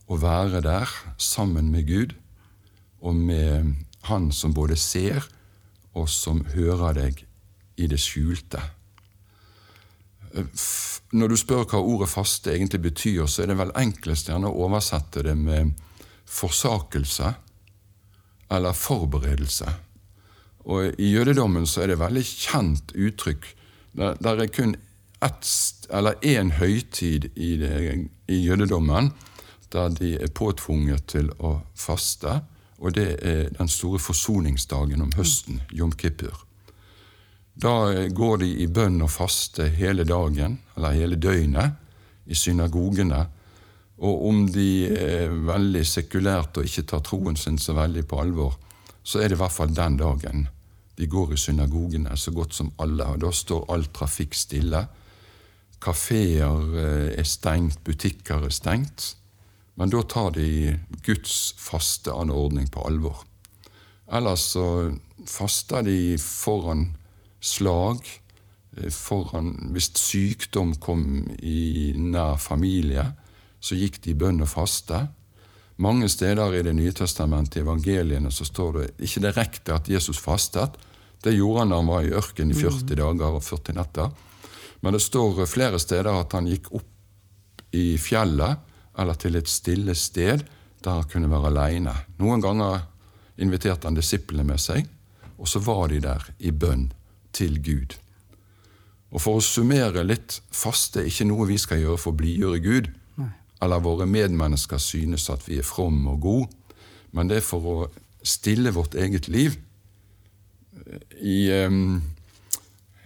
og 0.06 0.22
være 0.22 0.60
der 0.62 0.90
sammen 1.18 1.70
med 1.72 1.88
Gud 1.88 2.14
og 3.02 3.16
med 3.16 3.74
Han 4.10 4.32
som 4.34 4.54
både 4.54 4.74
ser 4.76 5.22
og 5.94 6.08
som 6.10 6.40
hører 6.54 6.96
deg 6.96 7.20
i 7.78 7.86
det 7.86 8.00
skjulte. 8.02 8.58
Når 11.12 11.28
du 11.28 11.36
spør 11.36 11.66
hva 11.68 11.78
ordet 11.78 12.08
faste 12.10 12.50
egentlig 12.54 12.80
betyr, 12.82 13.26
så 13.30 13.44
er 13.44 13.52
det 13.52 13.58
vel 13.60 13.74
enklest 13.78 14.30
gjerne 14.30 14.50
å 14.50 14.64
oversette 14.66 15.22
det 15.26 15.36
med 15.38 15.74
forsakelse 16.26 17.34
eller 18.52 18.76
forberedelse. 18.76 19.68
Og 20.72 20.98
I 20.98 21.12
jødedommen 21.12 21.66
så 21.68 21.84
er 21.84 21.92
det 21.92 22.00
veldig 22.00 22.24
kjent 22.26 22.94
uttrykk. 22.94 23.46
Der, 23.98 24.16
der 24.22 24.42
er 24.42 24.50
kun 24.50 24.74
eller 25.22 26.18
én 26.26 26.50
høytid 26.58 27.30
i, 27.36 27.56
det, 27.60 28.08
i 28.28 28.42
jødedommen 28.42 29.12
der 29.72 29.88
de 29.88 30.16
er 30.20 30.32
påtvunget 30.34 31.06
til 31.08 31.30
å 31.40 31.54
faste, 31.78 32.40
og 32.82 32.94
det 32.96 33.08
er 33.24 33.52
den 33.56 33.70
store 33.70 34.00
forsoningsdagen 34.02 35.00
om 35.00 35.12
høsten, 35.16 35.62
Jom 35.72 35.92
Kippur. 35.96 36.44
Da 37.54 38.08
går 38.08 38.42
de 38.42 38.48
i 38.64 38.66
bønn 38.66 39.02
og 39.04 39.12
faste 39.12 39.68
hele 39.76 40.04
dagen, 40.08 40.58
eller 40.76 40.96
hele 40.96 41.16
døgnet, 41.20 41.78
i 42.26 42.34
synagogene. 42.38 43.26
Og 44.02 44.26
om 44.28 44.46
de 44.50 44.88
er 44.88 45.32
veldig 45.46 45.82
sekulært 45.86 46.58
og 46.58 46.66
ikke 46.68 46.86
tar 46.88 47.02
troen 47.06 47.36
sin 47.36 47.58
så 47.58 47.74
veldig 47.76 48.06
på 48.08 48.20
alvor, 48.22 48.56
så 49.02 49.20
er 49.20 49.30
det 49.30 49.36
i 49.36 49.42
hvert 49.42 49.54
fall 49.54 49.72
den 49.74 49.96
dagen 49.98 50.48
De 50.92 51.06
går 51.08 51.32
i 51.32 51.36
synagogene 51.40 52.16
så 52.20 52.30
godt 52.30 52.54
som 52.54 52.68
alle, 52.78 53.06
og 53.14 53.22
da 53.24 53.30
står 53.32 53.64
all 53.72 53.86
trafikk 53.96 54.34
stille. 54.36 54.82
Kafeer 55.82 56.78
eh, 56.78 57.08
er 57.18 57.26
stengt, 57.26 57.82
butikker 57.84 58.46
er 58.46 58.54
stengt. 58.54 59.16
Men 59.74 59.90
da 59.92 60.02
tar 60.04 60.34
de 60.36 60.76
Guds 61.06 61.54
faste 61.58 62.12
anordning 62.12 62.68
på 62.70 62.84
alvor. 62.86 63.24
Ellers 64.12 64.52
så 64.52 64.66
faster 65.28 65.82
de 65.86 66.18
foran 66.20 66.90
slag, 67.40 68.04
eh, 68.76 68.90
foran 68.90 69.72
Hvis 69.72 69.90
sykdom 69.96 70.76
kom 70.76 71.26
i 71.38 71.92
nær 71.96 72.36
familie, 72.36 73.12
så 73.60 73.78
gikk 73.78 74.02
de 74.04 74.10
i 74.10 74.18
bønn 74.18 74.42
og 74.42 74.48
faste. 74.48 75.08
Mange 75.78 76.08
steder 76.08 76.54
i 76.54 76.62
Det 76.62 76.74
nye 76.74 76.92
testamentet, 76.92 77.56
i 77.56 77.60
evangeliene, 77.60 78.30
så 78.30 78.44
står 78.44 78.72
det 78.72 78.90
ikke 79.00 79.20
direkte 79.20 79.74
at 79.74 79.88
Jesus 79.88 80.18
fastet. 80.18 80.76
Det 81.24 81.34
gjorde 81.34 81.60
han 81.60 81.70
da 81.70 81.76
han 81.76 81.86
var 81.86 82.02
i 82.02 82.12
ørkenen 82.12 82.50
i 82.50 82.58
40 82.58 82.94
dager 82.98 83.38
og 83.38 83.42
40 83.42 83.74
netter. 83.74 84.10
Men 84.82 84.96
det 84.96 85.02
står 85.04 85.44
flere 85.46 85.78
steder 85.78 86.10
at 86.10 86.34
han 86.34 86.48
gikk 86.50 86.72
opp 86.74 86.88
i 87.72 87.94
fjellet 88.02 88.58
eller 88.98 89.16
til 89.16 89.38
et 89.38 89.48
stille 89.48 89.94
sted 89.96 90.42
der 90.82 90.98
han 90.98 91.08
kunne 91.08 91.30
være 91.30 91.52
aleine. 91.52 91.94
Noen 92.18 92.42
ganger 92.42 92.82
inviterte 93.40 93.88
han 93.88 93.96
disiplene 93.96 94.44
med 94.46 94.60
seg, 94.60 94.88
og 95.38 95.48
så 95.48 95.62
var 95.62 95.88
de 95.90 96.00
der 96.02 96.26
i 96.42 96.50
bønn 96.50 96.90
til 97.32 97.60
Gud. 97.62 97.96
Og 99.12 99.20
For 99.20 99.38
å 99.38 99.44
summere 99.44 100.04
litt 100.06 100.40
faste 100.50 101.02
er 101.02 101.10
ikke 101.10 101.28
noe 101.28 101.48
vi 101.50 101.58
skal 101.60 101.82
gjøre 101.82 102.00
for 102.00 102.14
å 102.14 102.18
blidgjøre 102.18 102.62
Gud, 102.64 102.88
Nei. 103.20 103.30
eller 103.64 103.84
våre 103.84 104.06
medmennesker 104.08 104.80
synes 104.80 105.28
at 105.32 105.44
vi 105.48 105.60
er 105.60 105.68
fromme 105.68 106.14
og 106.14 106.24
gode, 106.24 106.78
men 107.12 107.28
det 107.28 107.40
er 107.40 107.46
for 107.46 107.68
å 107.68 107.76
stille 108.24 108.72
vårt 108.72 108.96
eget 108.96 109.28
liv. 109.28 109.58
I, 111.20 111.52
um, 111.68 112.00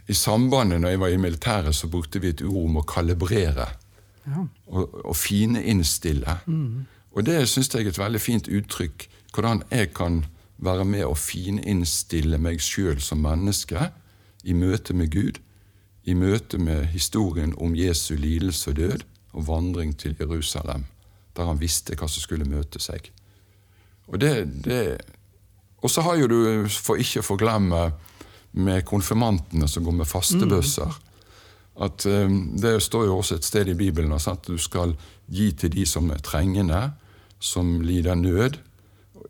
i 0.08 0.14
sambandet 0.14 0.80
når 0.80 0.94
jeg 0.94 1.00
var 1.00 1.08
i 1.14 1.16
militæret, 1.20 1.74
så 1.74 1.88
brukte 1.90 2.20
vi 2.22 2.30
et 2.30 2.42
ord 2.46 2.64
om 2.68 2.80
å 2.80 2.86
kalibrere. 2.86 3.66
Ja. 4.26 4.46
Og, 4.66 4.94
og 5.04 5.16
fineinnstille. 5.16 6.38
Og 7.16 7.26
det 7.26 7.40
syns 7.48 7.72
jeg 7.74 7.86
er 7.86 7.92
et 7.94 7.98
veldig 7.98 8.20
fint 8.20 8.48
uttrykk. 8.48 9.08
Hvordan 9.34 9.62
jeg 9.70 9.92
kan 9.94 10.24
være 10.56 10.84
med 10.88 11.04
å 11.04 11.16
fininnstille 11.18 12.38
meg 12.40 12.62
sjøl 12.64 13.00
som 13.02 13.20
menneske 13.24 13.90
i 14.44 14.54
møte 14.56 14.94
med 14.94 15.10
Gud. 15.12 15.40
I 16.06 16.14
møte 16.14 16.58
med 16.58 16.86
historien 16.92 17.54
om 17.58 17.74
Jesu 17.76 18.14
lidelse 18.14 18.70
og 18.70 18.76
død 18.76 19.04
og 19.36 19.48
vandring 19.48 19.96
til 19.98 20.14
Jerusalem, 20.20 20.86
der 21.36 21.50
han 21.50 21.60
visste 21.60 21.96
hva 21.98 22.08
som 22.08 22.22
skulle 22.22 22.48
møte 22.48 22.80
seg. 22.80 23.10
Og 24.06 24.20
det, 24.22 24.46
det 24.64 25.00
og 25.82 25.90
så 25.90 26.02
har 26.06 26.16
jo 26.16 26.28
du, 26.30 26.38
for 26.70 27.00
ikke 27.00 27.20
å 27.20 27.26
forglemme, 27.26 27.90
med 28.56 28.84
konfirmantene 28.88 29.68
som 29.68 29.84
går 29.84 29.98
med 30.00 30.08
fastebøsser 30.08 30.94
at 31.76 32.06
um, 32.06 32.56
Det 32.56 32.82
står 32.82 33.04
jo 33.04 33.18
også 33.18 33.36
et 33.36 33.44
sted 33.44 33.68
i 33.68 33.76
Bibelen 33.76 34.12
altså, 34.12 34.36
at 34.36 34.46
du 34.46 34.56
skal 34.58 34.94
gi 35.28 35.50
til 35.52 35.72
de 35.72 35.84
som 35.86 36.10
er 36.10 36.22
trengende, 36.24 36.92
som 37.38 37.80
lider 37.82 38.14
nød. 38.14 38.56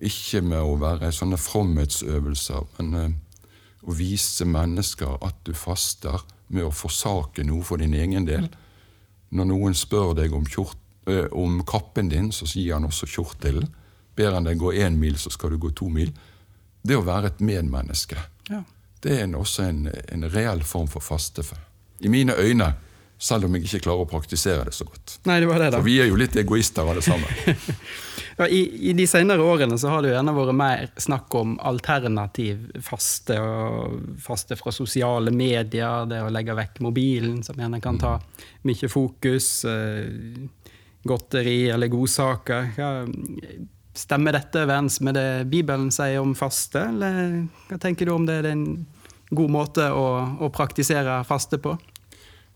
Ikke 0.00 0.42
med 0.44 0.60
å 0.60 0.76
være 0.78 1.12
sånne 1.12 1.38
fromhetsøvelser, 1.40 2.68
men 2.78 2.94
uh, 2.94 3.48
å 3.86 3.96
vise 3.96 4.46
mennesker 4.46 5.18
at 5.24 5.40
du 5.46 5.54
faster 5.54 6.22
med 6.48 6.68
å 6.68 6.74
forsake 6.74 7.42
noe 7.46 7.64
for 7.66 7.82
din 7.82 7.94
egen 7.94 8.28
del. 8.28 8.46
Når 9.34 9.50
noen 9.50 9.74
spør 9.74 10.14
deg 10.14 10.34
om, 10.36 10.46
kjort, 10.46 10.78
uh, 11.10 11.26
om 11.34 11.64
kappen 11.66 12.12
din, 12.12 12.30
så 12.30 12.46
gir 12.46 12.76
han 12.76 12.86
også 12.86 13.10
kjortelen. 13.10 13.66
Ber 14.16 14.38
han 14.38 14.46
deg 14.46 14.60
gå 14.62 14.70
én 14.76 15.00
mil, 15.00 15.18
så 15.18 15.32
skal 15.34 15.56
du 15.56 15.58
gå 15.58 15.74
to 15.74 15.90
mil. 15.90 16.14
Det 16.86 16.94
å 16.94 17.04
være 17.06 17.34
et 17.34 17.42
medmenneske, 17.42 18.22
Ja. 18.46 18.62
Det 19.06 19.14
er 19.14 19.24
en, 19.26 19.38
også 19.38 19.68
en, 19.68 19.86
en 20.12 20.26
reell 20.32 20.64
form 20.66 20.90
for 20.90 21.04
faste. 21.04 21.44
I 22.02 22.10
mine 22.12 22.34
øyne, 22.34 22.72
selv 23.18 23.46
om 23.46 23.54
jeg 23.56 23.68
ikke 23.68 23.86
klarer 23.86 24.04
å 24.04 24.10
praktisere 24.10 24.66
det 24.66 24.74
så 24.76 24.84
godt. 24.88 25.20
Nei, 25.28 25.38
det 25.40 25.48
var 25.48 25.62
det, 25.62 25.70
da. 25.72 25.80
For 25.80 25.88
vi 25.88 26.00
er 26.02 26.10
jo 26.10 26.18
litt 26.20 26.36
egoister 26.36 26.88
alle 26.90 27.04
sammen. 27.04 27.30
Ja, 28.36 28.44
i, 28.52 28.90
I 28.90 28.92
de 28.92 29.06
senere 29.08 29.40
årene 29.40 29.78
så 29.80 29.88
har 29.88 30.02
det 30.04 30.10
jo 30.10 30.16
gjerne 30.18 30.32
vært 30.36 30.56
mer 30.58 30.82
snakk 31.00 31.34
om 31.38 31.54
alternativ 31.64 32.66
faste. 32.84 33.38
og 33.40 34.18
Faste 34.20 34.58
fra 34.60 34.72
sosiale 34.76 35.32
medier, 35.32 36.04
det 36.04 36.20
å 36.20 36.28
legge 36.28 36.56
vekk 36.58 36.82
mobilen, 36.84 37.38
som 37.46 37.56
gjerne 37.56 37.80
kan 37.80 37.96
ta 37.96 38.18
mye 38.68 38.90
fokus. 38.92 39.48
Eh, 39.64 40.44
godteri 41.06 41.70
eller 41.72 41.88
godsaker. 41.88 42.68
Ja, 42.76 42.90
stemmer 43.96 44.36
dette 44.36 44.66
overens 44.66 45.00
med 45.00 45.16
det 45.16 45.46
Bibelen 45.48 45.88
sier 45.94 46.20
om 46.20 46.34
faste, 46.36 46.82
eller 46.90 47.46
hva 47.70 47.80
tenker 47.80 48.04
du 48.04 48.12
om 48.18 48.28
det 48.28 48.42
er 48.42 48.50
en 48.52 48.66
god 49.30 49.50
måte 49.50 49.88
å, 49.90 50.06
å 50.40 50.48
praktisere 50.54 51.24
faste 51.26 51.58
på? 51.58 51.76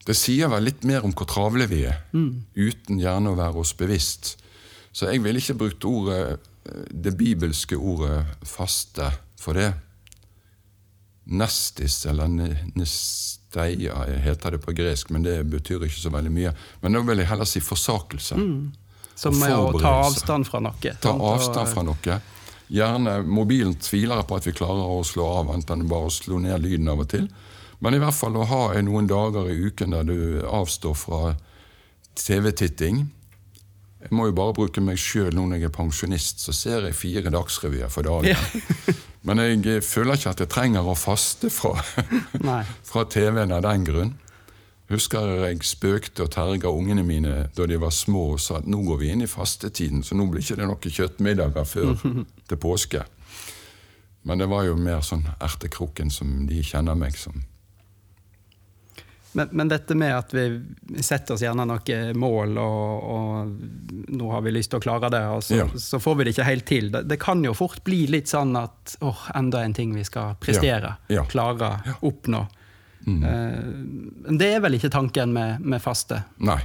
Det 0.07 0.15
sier 0.17 0.49
vel 0.49 0.65
litt 0.65 0.85
mer 0.89 1.05
om 1.05 1.13
hvor 1.13 1.27
travle 1.29 1.67
vi 1.69 1.83
er, 1.85 1.99
uten 2.57 3.01
gjerne 3.01 3.31
å 3.33 3.37
være 3.37 3.61
oss 3.61 3.75
bevisst. 3.77 4.37
Så 4.93 5.11
jeg 5.11 5.23
ville 5.23 5.39
ikke 5.43 5.59
brukt 5.61 5.85
ordet, 5.85 6.39
det 6.91 7.13
bibelske 7.17 7.77
ordet 7.77 8.25
'faste' 8.43 9.11
for 9.37 9.53
det. 9.55 9.73
Nestis, 11.31 12.07
eller 12.07 12.27
ne- 12.29 12.73
nesteia, 12.75 13.95
heter 14.25 14.51
det 14.57 14.59
på 14.65 14.73
gresk, 14.75 15.11
men 15.11 15.23
det 15.23 15.37
betyr 15.51 15.85
ikke 15.87 16.01
så 16.01 16.11
veldig 16.11 16.33
mye. 16.33 16.53
Men 16.83 16.93
da 16.97 17.03
vil 17.07 17.19
jeg 17.23 17.29
heller 17.31 17.45
si 17.49 17.61
forsakelse. 17.61 18.39
Som 19.21 19.43
er 19.43 19.55
å 19.55 19.71
ta 19.79 19.93
avstand 20.07 20.47
fra 20.49 20.61
noe. 20.65 20.95
Ta 21.01 21.13
avstand 21.13 21.69
fra 21.69 21.83
noe. 21.87 22.21
Gjerne 22.71 23.21
Mobilen 23.27 23.75
tviler 23.83 24.23
på 24.23 24.39
at 24.39 24.47
vi 24.47 24.55
klarer 24.55 24.93
å 24.95 25.03
slå 25.07 25.27
av, 25.41 25.49
enten 25.55 25.89
bare 25.91 26.07
å 26.07 26.15
slå 26.15 26.39
ned 26.43 26.63
lyden 26.63 26.91
av 26.93 27.03
og 27.03 27.09
til. 27.11 27.27
Men 27.83 27.97
i 27.97 28.01
hvert 28.03 28.15
fall 28.15 28.37
å 28.37 28.47
ha 28.47 28.65
noen 28.85 29.09
dager 29.11 29.49
i 29.51 29.57
uken 29.67 29.97
der 29.97 30.07
du 30.07 30.21
avstår 30.47 30.95
fra 30.99 31.21
TV-titting. 32.15 33.07
Jeg 34.01 34.17
må 34.17 34.29
jo 34.29 34.37
bare 34.37 34.57
bruke 34.57 34.83
meg 34.85 35.01
sjøl 35.01 35.35
nå 35.37 35.45
når 35.49 35.61
jeg 35.61 35.69
er 35.69 35.75
pensjonist, 35.75 36.45
så 36.45 36.55
ser 36.57 36.87
jeg 36.89 36.97
fire 36.97 37.33
dagsrevyer 37.33 37.91
for 37.93 38.07
dagen. 38.07 38.39
Men 39.27 39.43
jeg 39.43 39.83
føler 39.85 40.17
ikke 40.17 40.33
at 40.33 40.41
jeg 40.45 40.53
trenger 40.53 40.87
å 40.89 40.97
faste 40.97 41.51
fra, 41.53 41.75
fra 42.91 43.05
TV-en 43.13 43.57
av 43.57 43.65
den 43.67 43.85
grunn. 43.89 44.15
Husker 44.91 45.45
jeg 45.47 45.61
spøkte 45.63 46.25
og 46.27 46.33
terga 46.35 46.71
ungene 46.75 47.05
mine 47.07 47.35
da 47.55 47.67
de 47.71 47.77
var 47.79 47.93
små 47.95 48.33
og 48.33 48.41
sa 48.43 48.57
at 48.59 48.67
nå 48.67 48.81
går 48.89 48.99
vi 49.05 49.13
inn 49.13 49.23
i 49.23 49.29
fastetiden, 49.31 50.03
så 50.03 50.17
nå 50.19 50.27
blir 50.33 50.43
ikke 50.43 50.57
det 50.59 50.67
noen 50.67 50.97
kjøttmiddager 50.97 51.69
før 51.71 51.93
til 52.51 52.59
påske. 52.59 53.05
Men 54.27 54.43
det 54.43 54.51
var 54.51 54.67
jo 54.67 54.75
mer 54.77 55.01
sånn 55.07 55.23
ertekrukken 55.41 56.11
som 56.13 56.43
de 56.51 56.59
kjenner 56.67 56.99
meg 56.99 57.15
som. 57.17 57.39
Men, 59.33 59.49
men 59.55 59.69
dette 59.71 59.95
med 59.95 60.11
at 60.11 60.33
vi 60.35 61.03
setter 61.07 61.37
oss 61.37 61.43
gjerne 61.45 61.63
noen 61.71 62.17
mål, 62.19 62.57
og, 62.59 63.05
og 63.15 64.11
nå 64.11 64.31
har 64.33 64.43
vi 64.43 64.51
lyst 64.57 64.73
til 64.73 64.81
å 64.81 64.83
klare 64.83 65.11
det, 65.15 65.21
og 65.31 65.45
så, 65.47 65.61
Ja. 65.61 65.67
så 65.79 66.01
får 66.03 66.17
vi 66.19 66.25
det 66.27 66.33
ikke 66.35 66.47
helt 66.49 66.67
til. 66.67 66.89
Det, 66.91 67.05
det 67.13 67.21
kan 67.23 67.45
jo 67.47 67.55
fort 67.55 67.79
bli 67.87 68.09
litt 68.11 68.27
sånn 68.33 68.57
at 68.59 68.97
åh, 69.07 69.29
enda 69.39 69.63
en 69.63 69.77
ting 69.77 69.95
vi 69.95 70.03
skal 70.09 70.35
prestere, 70.43 70.97
Ja. 71.07 71.21
Ja. 71.21 71.25
klare, 71.31 71.77
oppnå. 72.03 72.43
Eh, 73.07 73.71
Men 74.27 74.39
det 74.39 74.51
er 74.55 74.61
vel 74.61 74.77
ikke 74.77 74.93
tanken 74.93 75.33
med, 75.33 75.61
med 75.61 75.83
faste? 75.83 76.23
Nei. 76.39 76.61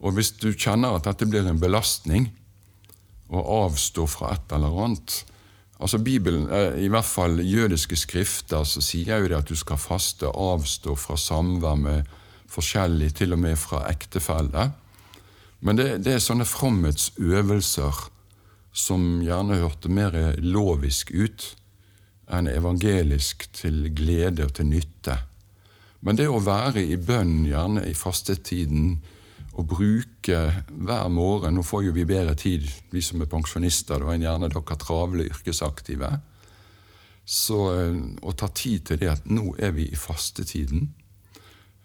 Og 0.00 0.14
hvis 0.16 0.32
du 0.40 0.52
kjenner 0.52 0.96
at 0.96 1.08
dette 1.08 1.28
blir 1.28 1.48
en 1.48 1.60
belastning, 1.60 2.30
å 3.30 3.42
avstå 3.64 4.06
fra 4.10 4.32
et 4.34 4.52
eller 4.56 4.74
annet 4.84 5.20
Altså 5.80 5.96
Bibelen, 5.98 6.42
eh, 6.52 6.74
i 6.84 6.88
hvert 6.92 7.08
fall 7.08 7.38
jødiske 7.40 7.96
skrifter, 7.96 8.66
så 8.68 8.82
sier 8.84 9.22
jo 9.22 9.30
det 9.30 9.38
at 9.38 9.48
du 9.48 9.56
skal 9.56 9.78
faste, 9.80 10.28
avstå 10.28 10.92
fra 10.92 11.16
samvær 11.16 11.78
med 11.80 12.10
forskjellig, 12.52 13.14
til 13.16 13.32
og 13.32 13.40
med 13.40 13.56
fra 13.56 13.86
ektefelle. 13.88 14.66
Men 15.64 15.80
det, 15.80 15.86
det 16.04 16.18
er 16.18 16.20
sånne 16.20 16.44
fromhetsøvelser 16.44 18.02
som 18.76 19.22
gjerne 19.24 19.56
hørte 19.62 19.88
mer 19.88 20.12
lovisk 20.44 21.14
ut 21.16 21.48
enn 22.28 22.50
evangelisk 22.52 23.48
til 23.56 23.88
glede 23.96 24.50
og 24.50 24.52
til 24.60 24.68
nytte. 24.70 25.16
Men 26.00 26.16
det 26.16 26.28
å 26.32 26.40
være 26.40 26.82
i 26.82 26.96
bønn, 26.96 27.44
gjerne 27.48 27.84
i 27.88 27.94
fastetiden, 27.96 28.98
og 29.58 29.66
bruke 29.68 30.38
hver 30.70 31.08
morgen 31.12 31.56
Nå 31.58 31.64
får 31.66 31.82
jo 31.88 31.92
vi 31.92 32.06
bedre 32.08 32.36
tid, 32.38 32.68
vi 32.94 33.02
som 33.04 33.20
er 33.20 33.28
pensjonister, 33.28 34.04
enn 34.08 34.24
gjerne 34.24 34.48
dere 34.52 34.76
travle 34.80 35.26
yrkesaktive. 35.28 36.12
Så 37.26 37.58
eh, 37.74 37.98
å 38.22 38.32
ta 38.32 38.48
tid 38.54 38.86
til 38.88 39.02
det 39.02 39.10
at 39.12 39.28
nå 39.28 39.52
er 39.58 39.74
vi 39.76 39.90
i 39.90 39.98
fastetiden. 39.98 40.88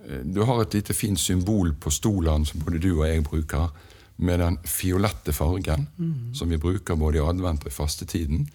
Eh, 0.05 0.23
Du 0.23 0.43
har 0.45 0.61
et 0.61 0.77
lite 0.77 0.93
fint 0.93 1.19
symbol 1.19 1.73
på 1.73 1.91
stolen 1.91 2.45
som 2.45 2.63
både 2.63 2.79
du 2.79 2.93
og 2.93 3.07
jeg 3.07 3.25
bruker, 3.25 3.69
med 4.17 4.39
den 4.39 4.55
fiolette 4.63 5.33
fargen, 5.35 5.89
som 6.33 6.47
vi 6.49 6.55
bruker 6.57 6.95
både 6.95 7.17
i 7.17 7.21
advent 7.25 7.65
og 7.65 7.67
i 7.67 7.75
fastetiden, 7.75 8.45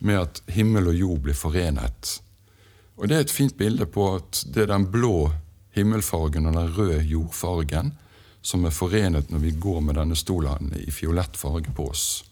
med 0.00 0.18
at 0.20 0.42
himmel 0.52 0.90
og 0.90 0.94
jord 0.94 1.22
blir 1.24 1.34
forenet. 1.34 2.18
Og 2.96 3.08
Det 3.08 3.16
er 3.16 3.20
et 3.26 3.30
fint 3.30 3.56
bilde 3.58 3.86
på 3.86 4.14
at 4.16 4.44
det 4.52 4.62
er 4.64 4.70
den 4.72 4.86
blå 4.90 5.30
himmelfargen 5.76 6.46
og 6.48 6.54
den 6.56 6.70
røde 6.76 7.02
jordfargen 7.04 7.92
som 8.46 8.64
er 8.64 8.70
forenet 8.72 9.28
når 9.30 9.42
vi 9.42 9.50
går 9.60 9.80
med 9.84 9.98
denne 9.98 10.16
stolen 10.16 10.70
i 10.78 10.90
fiolett 10.94 11.36
farge 11.36 11.72
på 11.76 11.88
oss. 11.90 12.24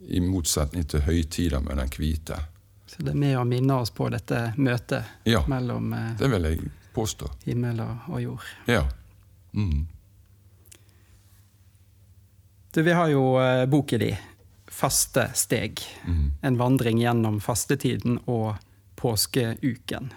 I 0.00 0.20
motsetning 0.24 0.86
til 0.88 1.02
høytider 1.04 1.60
med 1.60 1.76
den 1.76 1.90
hvite. 1.98 2.38
Så 2.86 3.02
det 3.04 3.12
er 3.12 3.18
med 3.20 3.36
å 3.38 3.44
minne 3.44 3.76
oss 3.82 3.90
på 3.94 4.08
dette 4.10 4.52
møtet 4.56 5.04
Ja. 5.28 5.42
mellom 5.46 5.92
eh, 5.92 6.12
Det 6.18 6.30
vil 6.32 6.42
jeg 6.48 6.70
påstå. 6.94 7.28
himmel 7.44 7.80
og, 7.80 8.20
jord. 8.22 8.46
Ja. 8.66 8.86
Mm. 9.52 9.86
Du, 12.72 12.82
vi 12.82 12.92
har 12.92 13.08
jo 13.08 13.22
boken 13.34 13.70
boka 13.70 13.98
di, 13.98 14.18
'Faste 14.70 15.30
steg'. 15.34 15.82
Mm. 16.06 16.32
En 16.42 16.56
vandring 16.56 16.98
gjennom 17.00 17.40
fastetiden 17.40 18.18
og 18.26 18.54
påskeuken. 19.00 20.12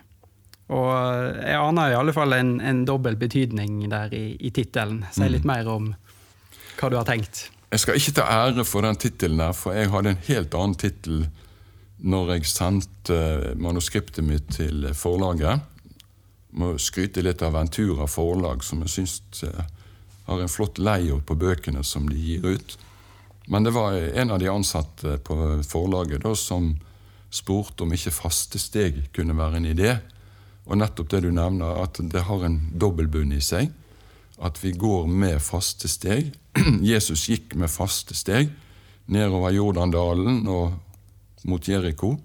Og 0.73 0.89
eh, 0.91 1.41
jeg 1.51 1.59
aner 1.59 1.91
i 1.91 1.97
alle 1.97 2.15
fall 2.15 2.35
en, 2.37 2.55
en 2.61 2.83
dobbel 2.87 3.17
betydning 3.19 3.83
der 3.91 4.13
i, 4.15 4.25
i 4.39 4.53
tittelen. 4.55 5.03
Si 5.13 5.27
litt 5.29 5.47
mer 5.47 5.69
om 5.71 5.91
hva 6.79 6.89
du 6.89 6.97
har 6.99 7.07
tenkt. 7.07 7.47
Jeg 7.73 7.81
skal 7.81 7.97
ikke 7.97 8.17
ta 8.19 8.27
ære 8.29 8.65
for 8.69 8.85
den 8.85 8.99
tittelen 9.01 9.41
der, 9.41 9.53
for 9.57 9.73
jeg 9.73 9.89
hadde 9.89 10.13
en 10.13 10.25
helt 10.27 10.55
annen 10.57 10.77
tittel 10.77 11.25
når 12.03 12.33
jeg 12.33 12.49
sendte 12.51 13.17
manuskriptet 13.57 14.25
mitt 14.27 14.49
til 14.57 14.89
forlaget. 14.97 15.63
Må 16.59 16.75
skryte 16.81 17.23
litt 17.23 17.41
av 17.41 17.55
Ventura 17.55 18.05
forlag, 18.11 18.61
som 18.65 18.83
jeg 18.83 18.93
syns 18.97 19.43
eh, 19.47 19.69
har 20.27 20.41
en 20.41 20.51
flott 20.51 20.79
layout 20.79 21.25
på 21.27 21.37
bøkene 21.39 21.83
som 21.87 22.09
de 22.09 22.17
gir 22.19 22.45
ut. 22.45 22.77
Men 23.51 23.65
det 23.65 23.73
var 23.75 23.95
en 23.95 24.31
av 24.31 24.39
de 24.39 24.51
ansatte 24.51 25.17
på 25.25 25.37
forlaget 25.67 26.23
da, 26.23 26.35
som 26.37 26.75
spurte 27.33 27.85
om 27.85 27.93
ikke 27.95 28.13
faste 28.13 28.61
steg 28.61 29.07
kunne 29.15 29.37
være 29.37 29.59
en 29.59 29.69
idé. 29.71 29.93
Og 30.69 30.77
nettopp 30.79 31.09
det 31.11 31.23
du 31.25 31.31
nevner, 31.33 31.81
at 31.83 31.99
det 31.99 32.25
har 32.27 32.45
en 32.45 32.59
dobbeltbunn 32.79 33.33
i 33.35 33.41
seg. 33.43 33.71
At 34.43 34.59
vi 34.63 34.73
går 34.77 35.07
med 35.09 35.41
faste 35.43 35.89
steg. 35.91 36.31
Jesus 36.93 37.27
gikk 37.29 37.57
med 37.59 37.71
faste 37.73 38.15
steg 38.17 38.53
nedover 39.11 39.51
Jordandalen 39.51 40.45
og 40.47 40.77
mot 41.49 41.67
Jeriko. 41.67 42.15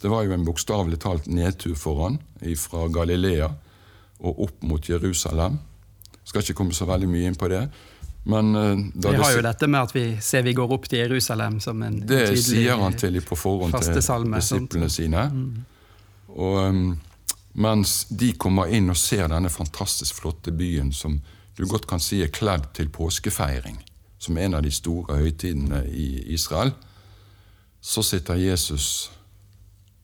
Det 0.00 0.10
var 0.10 0.24
jo 0.24 0.34
en 0.34 0.46
bokstavelig 0.46 0.98
talt 1.02 1.28
nedtur 1.30 1.74
for 1.78 2.06
han 2.06 2.18
fra 2.58 2.88
Galilea 2.90 3.50
og 4.22 4.40
opp 4.46 4.64
mot 4.66 4.88
Jerusalem. 4.88 5.58
Skal 6.24 6.42
ikke 6.42 6.56
komme 6.58 6.74
så 6.74 6.86
veldig 6.88 7.10
mye 7.10 7.28
inn 7.28 7.38
på 7.38 7.50
det. 7.52 7.66
Men 8.22 8.54
eh, 8.54 8.76
da 8.94 9.10
Vi 9.10 9.16
det, 9.16 9.24
har 9.24 9.32
jo 9.36 9.42
dette 9.42 9.66
med 9.66 9.82
at 9.82 9.94
vi 9.96 10.04
ser 10.22 10.42
vi 10.46 10.54
går 10.54 10.72
opp 10.72 10.88
til 10.88 11.02
Jerusalem 11.02 11.60
som 11.60 11.82
en 11.82 12.00
det 12.06 12.26
tydelig 12.28 12.44
sier 12.46 12.78
han 12.78 12.94
til 12.98 13.18
på 13.26 13.38
forhånd 13.38 13.74
til 13.74 14.02
salme, 14.02 14.38
disiplene 14.38 14.86
disiplene 14.86 14.90
sine. 14.90 15.24
Og 16.32 16.58
um, 16.68 16.84
mens 17.52 18.04
de 18.08 18.32
kommer 18.40 18.70
inn 18.72 18.92
og 18.92 18.96
ser 18.96 19.26
denne 19.28 19.50
fantastisk 19.52 20.22
flotte 20.22 20.54
byen 20.54 20.92
som 20.94 21.18
du 21.58 21.66
godt 21.68 21.88
kan 21.90 22.00
si 22.00 22.22
er 22.24 22.30
kledd 22.32 22.70
til 22.78 22.88
påskefeiring, 22.94 23.82
som 24.18 24.38
en 24.38 24.54
av 24.54 24.62
de 24.64 24.70
store 24.72 25.18
høytidene 25.20 25.82
i 25.90 26.32
Israel, 26.32 26.72
så 27.82 28.04
sitter 28.06 28.38
Jesus 28.38 29.10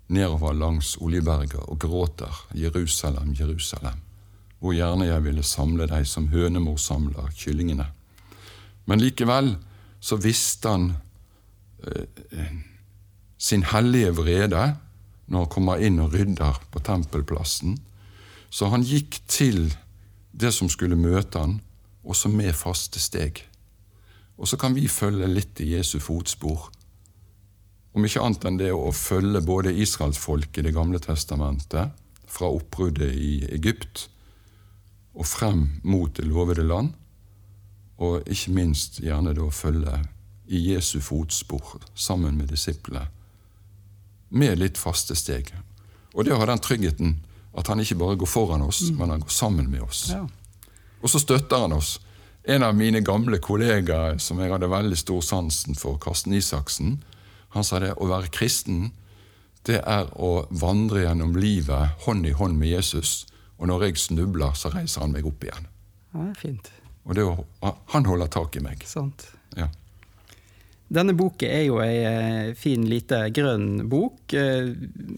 nedover 0.08 0.52
langs 0.52 0.96
Oljeberget 1.00 1.62
og 1.68 1.78
gråter 1.78 2.34
'Jerusalem, 2.54 3.32
Jerusalem', 3.32 4.02
hvor 4.58 4.72
gjerne 4.72 5.06
jeg 5.06 5.24
ville 5.24 5.42
samle 5.42 5.86
deg 5.86 6.06
som 6.06 6.28
hønemor 6.28 6.76
samler 6.76 7.30
kyllingene. 7.36 7.86
Men 8.88 9.02
likevel 9.02 9.52
så 10.00 10.16
visste 10.20 10.72
han 10.72 10.90
eh, 11.84 12.56
sin 13.38 13.66
hellige 13.68 14.14
vrede 14.16 14.64
når 15.28 15.44
han 15.44 15.52
kommer 15.52 15.84
inn 15.84 16.00
og 16.00 16.14
rydder 16.16 16.56
på 16.72 16.80
tempelplassen. 16.84 17.76
Så 18.50 18.70
han 18.72 18.86
gikk 18.86 19.20
til 19.28 19.68
det 20.32 20.54
som 20.56 20.70
skulle 20.72 20.96
møte 20.96 21.40
han, 21.42 21.58
også 22.08 22.30
med 22.32 22.56
faste 22.56 23.00
steg. 23.02 23.42
Og 24.38 24.48
så 24.48 24.56
kan 24.56 24.72
vi 24.72 24.88
følge 24.88 25.28
litt 25.28 25.60
i 25.60 25.74
Jesu 25.74 25.98
fotspor. 26.00 26.70
Om 27.92 28.06
ikke 28.06 28.22
annet 28.24 28.46
enn 28.48 28.60
det 28.60 28.70
å 28.72 28.92
følge 28.94 29.42
både 29.44 29.74
israelsfolket 29.74 30.62
i 30.62 30.68
Det 30.68 30.74
gamle 30.76 31.00
testamentet, 31.02 31.90
fra 32.28 32.48
oppbruddet 32.52 33.12
i 33.16 33.32
Egypt 33.56 34.06
og 35.16 35.26
frem 35.26 35.80
mot 35.82 36.12
det 36.14 36.26
lovede 36.28 36.62
land, 36.62 36.92
og 37.98 38.26
ikke 38.30 38.54
minst 38.54 39.00
gjerne 39.02 39.34
da 39.34 39.48
følge 39.50 39.98
i 40.48 40.60
Jesu 40.72 41.00
fotspor 41.04 41.78
sammen 41.94 42.38
med 42.38 42.52
disiplene, 42.52 43.08
med 44.28 44.58
litt 44.60 44.78
faste 44.78 45.16
steg. 45.16 45.50
Og 46.14 46.24
det 46.24 46.34
å 46.34 46.40
ha 46.40 46.48
den 46.48 46.62
tryggheten 46.62 47.16
at 47.58 47.68
han 47.68 47.80
ikke 47.82 47.98
bare 47.98 48.18
går 48.20 48.30
foran 48.30 48.64
oss, 48.64 48.82
men 48.94 49.10
han 49.10 49.22
går 49.24 49.32
sammen 49.32 49.70
med 49.70 49.82
oss. 49.82 50.06
Ja. 50.12 50.24
Og 51.02 51.10
så 51.10 51.20
støtter 51.22 51.64
han 51.64 51.74
oss. 51.76 51.98
En 52.48 52.64
av 52.64 52.76
mine 52.76 53.00
gamle 53.04 53.40
kollegaer 53.44 54.18
som 54.22 54.40
jeg 54.40 54.52
hadde 54.52 54.70
veldig 54.70 54.96
stor 54.96 55.20
sansen 55.24 55.76
for, 55.76 55.98
Karsten 56.00 56.36
Isaksen, 56.36 56.98
han 57.56 57.64
sa 57.64 57.80
det 57.82 57.94
å 57.96 58.08
være 58.08 58.30
kristen, 58.32 58.92
det 59.68 59.80
er 59.82 60.08
å 60.16 60.46
vandre 60.50 61.02
gjennom 61.02 61.34
livet 61.36 62.04
hånd 62.06 62.28
i 62.28 62.32
hånd 62.36 62.56
med 62.60 62.72
Jesus. 62.72 63.26
Og 63.58 63.68
når 63.68 63.88
jeg 63.88 64.00
snubler, 64.04 64.54
så 64.56 64.70
reiser 64.72 65.04
han 65.04 65.12
meg 65.12 65.26
opp 65.28 65.44
igjen. 65.44 65.68
Ja, 66.14 66.28
fint. 66.38 66.70
Og 67.08 67.16
det 67.16 67.24
å, 67.24 67.34
han 67.94 68.08
holder 68.08 68.30
tak 68.32 68.56
i 68.60 68.62
meg. 68.62 68.84
Sant. 68.86 69.24
Ja. 69.56 69.70
Denne 70.88 71.12
boken 71.16 71.50
er 71.52 71.64
jo 71.66 71.80
ei 71.84 71.96
eh, 72.08 72.54
fin, 72.56 72.86
lite 72.88 73.26
grønn 73.36 73.88
bok 73.92 74.32
eh, 74.36 74.70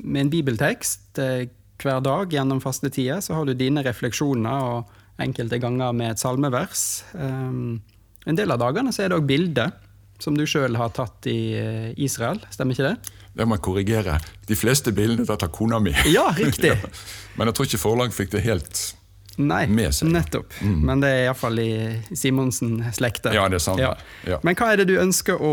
med 0.03 0.25
en 0.25 0.33
bibeltekst. 0.33 1.13
Eh, 1.23 1.49
Hver 1.81 2.03
dag 2.05 2.35
gjennom 2.35 2.59
fastetida 2.61 3.23
så 3.25 3.39
har 3.39 3.47
du 3.49 3.55
dine 3.57 3.81
refleksjoner, 3.87 4.67
og 4.69 5.21
enkelte 5.25 5.57
ganger 5.63 5.95
med 5.97 6.11
et 6.13 6.21
salmevers. 6.21 6.83
En 7.17 8.37
del 8.37 8.53
av 8.53 8.61
dagene 8.61 8.93
så 8.93 9.07
er 9.07 9.09
det 9.09 9.17
òg 9.17 9.25
bilder 9.29 9.73
som 10.21 10.37
du 10.37 10.45
sjøl 10.45 10.77
har 10.77 10.93
tatt 10.93 11.25
i 11.33 11.57
Israel, 12.05 12.43
stemmer 12.53 12.77
ikke 12.77 12.91
det? 12.91 13.15
Det 13.33 13.47
må 13.49 13.57
jeg 13.57 13.65
korrigere. 13.65 14.19
De 14.45 14.59
fleste 14.61 14.93
bildene 14.93 15.25
er 15.25 15.31
tatt 15.33 15.47
av 15.49 15.55
kona 15.57 15.81
mi. 15.81 15.95
Ja, 16.13 16.27
riktig! 16.37 16.75
Men 17.41 17.49
jeg 17.49 17.57
tror 17.57 17.71
ikke 17.71 17.81
forlaget 17.81 18.19
fikk 18.19 18.35
det 18.37 18.45
helt 18.45 18.83
Nei, 19.39 19.67
Med 19.71 19.95
seg. 19.95 20.09
nettopp. 20.13 20.53
Men 20.63 21.01
det 21.01 21.09
er 21.09 21.23
iallfall 21.29 21.59
i 21.63 21.71
Simonsen-slekta. 22.17 23.33
Ja, 23.35 23.47
det 23.49 23.61
er 23.61 23.65
sant. 23.65 23.81
Ja. 24.27 24.39
Men 24.43 24.57
hva 24.59 24.73
er 24.73 24.83
det 24.83 24.89
du 24.91 24.97
ønsker 25.01 25.39
å, 25.41 25.53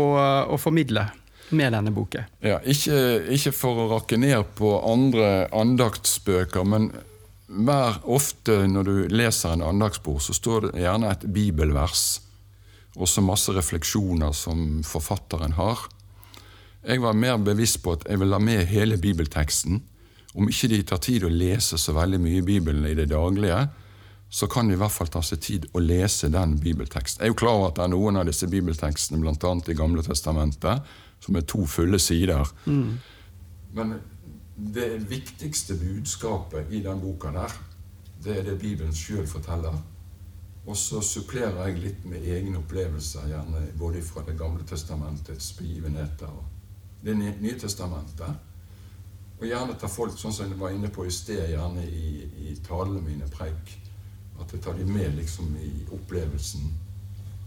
å 0.50 0.58
formidle 0.60 1.06
med 1.56 1.72
denne 1.72 1.92
boka? 1.94 2.26
Ja, 2.44 2.58
ikke, 2.68 2.98
ikke 3.32 3.52
for 3.56 3.84
å 3.84 3.88
rakke 3.94 4.18
ned 4.20 4.50
på 4.58 4.74
andre 4.92 5.48
andaktsbøker, 5.56 6.66
men 6.68 6.90
hver 7.48 8.00
ofte 8.04 8.58
når 8.68 8.84
du 8.90 8.96
leser 9.14 9.54
en 9.54 9.62
andaktsbord, 9.64 10.20
så 10.20 10.34
står 10.36 10.66
det 10.68 10.82
gjerne 10.82 11.12
et 11.14 11.22
bibelvers. 11.32 12.20
Også 12.98 13.22
masse 13.24 13.54
refleksjoner 13.54 14.34
som 14.36 14.82
forfatteren 14.84 15.54
har. 15.56 15.86
Jeg 16.88 17.00
var 17.00 17.16
mer 17.16 17.38
bevisst 17.40 17.80
på 17.84 17.94
at 17.96 18.04
jeg 18.08 18.20
ville 18.20 18.36
ha 18.36 18.42
med 18.42 18.66
hele 18.68 18.98
bibelteksten. 19.00 19.80
Om 20.34 20.48
ikke 20.48 20.68
de 20.68 20.82
tar 20.84 21.00
tid 21.02 21.24
å 21.24 21.32
lese 21.32 21.78
så 21.80 21.94
veldig 21.96 22.18
mye 22.20 22.40
i 22.42 22.46
Bibelen 22.46 22.86
i 22.86 22.96
det 22.96 23.08
daglige, 23.12 23.62
så 24.28 24.46
kan 24.46 24.68
de 24.68 24.76
i 24.76 24.78
hvert 24.80 24.92
fall 24.92 25.08
ta 25.08 25.22
seg 25.24 25.40
tid 25.40 25.66
å 25.72 25.80
lese 25.80 26.28
den 26.28 26.58
bibelteksten. 26.60 27.22
Jeg 27.22 27.30
er 27.30 27.32
jo 27.32 27.38
klar 27.40 27.56
over 27.56 27.70
at 27.70 27.78
det 27.78 27.86
er 27.86 27.92
noen 27.94 28.20
av 28.20 28.28
disse 28.28 28.48
bibeltekstene, 28.50 29.20
bl.a. 29.22 29.52
i 29.64 29.76
Gamle 29.76 30.04
Testamentet, 30.04 30.90
som 31.24 31.38
er 31.38 31.46
to 31.48 31.64
fulle 31.66 31.98
sider. 32.02 32.44
Men 32.68 33.94
det 34.58 34.90
viktigste 35.08 35.78
budskapet 35.80 36.72
i 36.74 36.82
den 36.84 37.00
boka 37.00 37.32
der, 37.32 37.54
det 38.24 38.36
er 38.36 38.44
det 38.50 38.58
Bibelen 38.60 38.92
sjøl 38.94 39.24
forteller. 39.26 39.78
Og 40.68 40.76
så 40.76 41.00
supplerer 41.00 41.70
jeg 41.70 41.80
litt 41.80 42.04
med 42.04 42.26
egne 42.28 42.60
opplevelser, 42.60 43.30
gjerne 43.30 43.62
både 43.78 44.02
fra 44.04 44.20
Det 44.26 44.36
gamle 44.36 44.66
testamentets 44.68 45.54
begivenheter 45.56 46.28
og 46.28 46.44
Det 47.00 47.14
nye 47.16 47.54
testamentet. 47.56 48.47
Og 49.38 49.46
gjerne 49.46 49.76
tar 49.78 49.90
folk, 49.92 50.16
sånn 50.18 50.34
som 50.34 50.48
jeg 50.50 50.58
var 50.58 50.74
inne 50.74 50.90
på 50.90 51.04
i 51.06 51.12
sted, 51.14 51.44
gjerne 51.52 51.84
i, 51.86 52.24
i 52.50 52.56
talene 52.66 53.00
mine, 53.04 53.28
preik, 53.30 53.74
at 54.40 54.52
jeg 54.54 54.62
tar 54.64 54.74
de 54.78 54.86
med 54.86 55.14
liksom 55.18 55.52
i 55.62 55.70
opplevelsen 55.94 56.66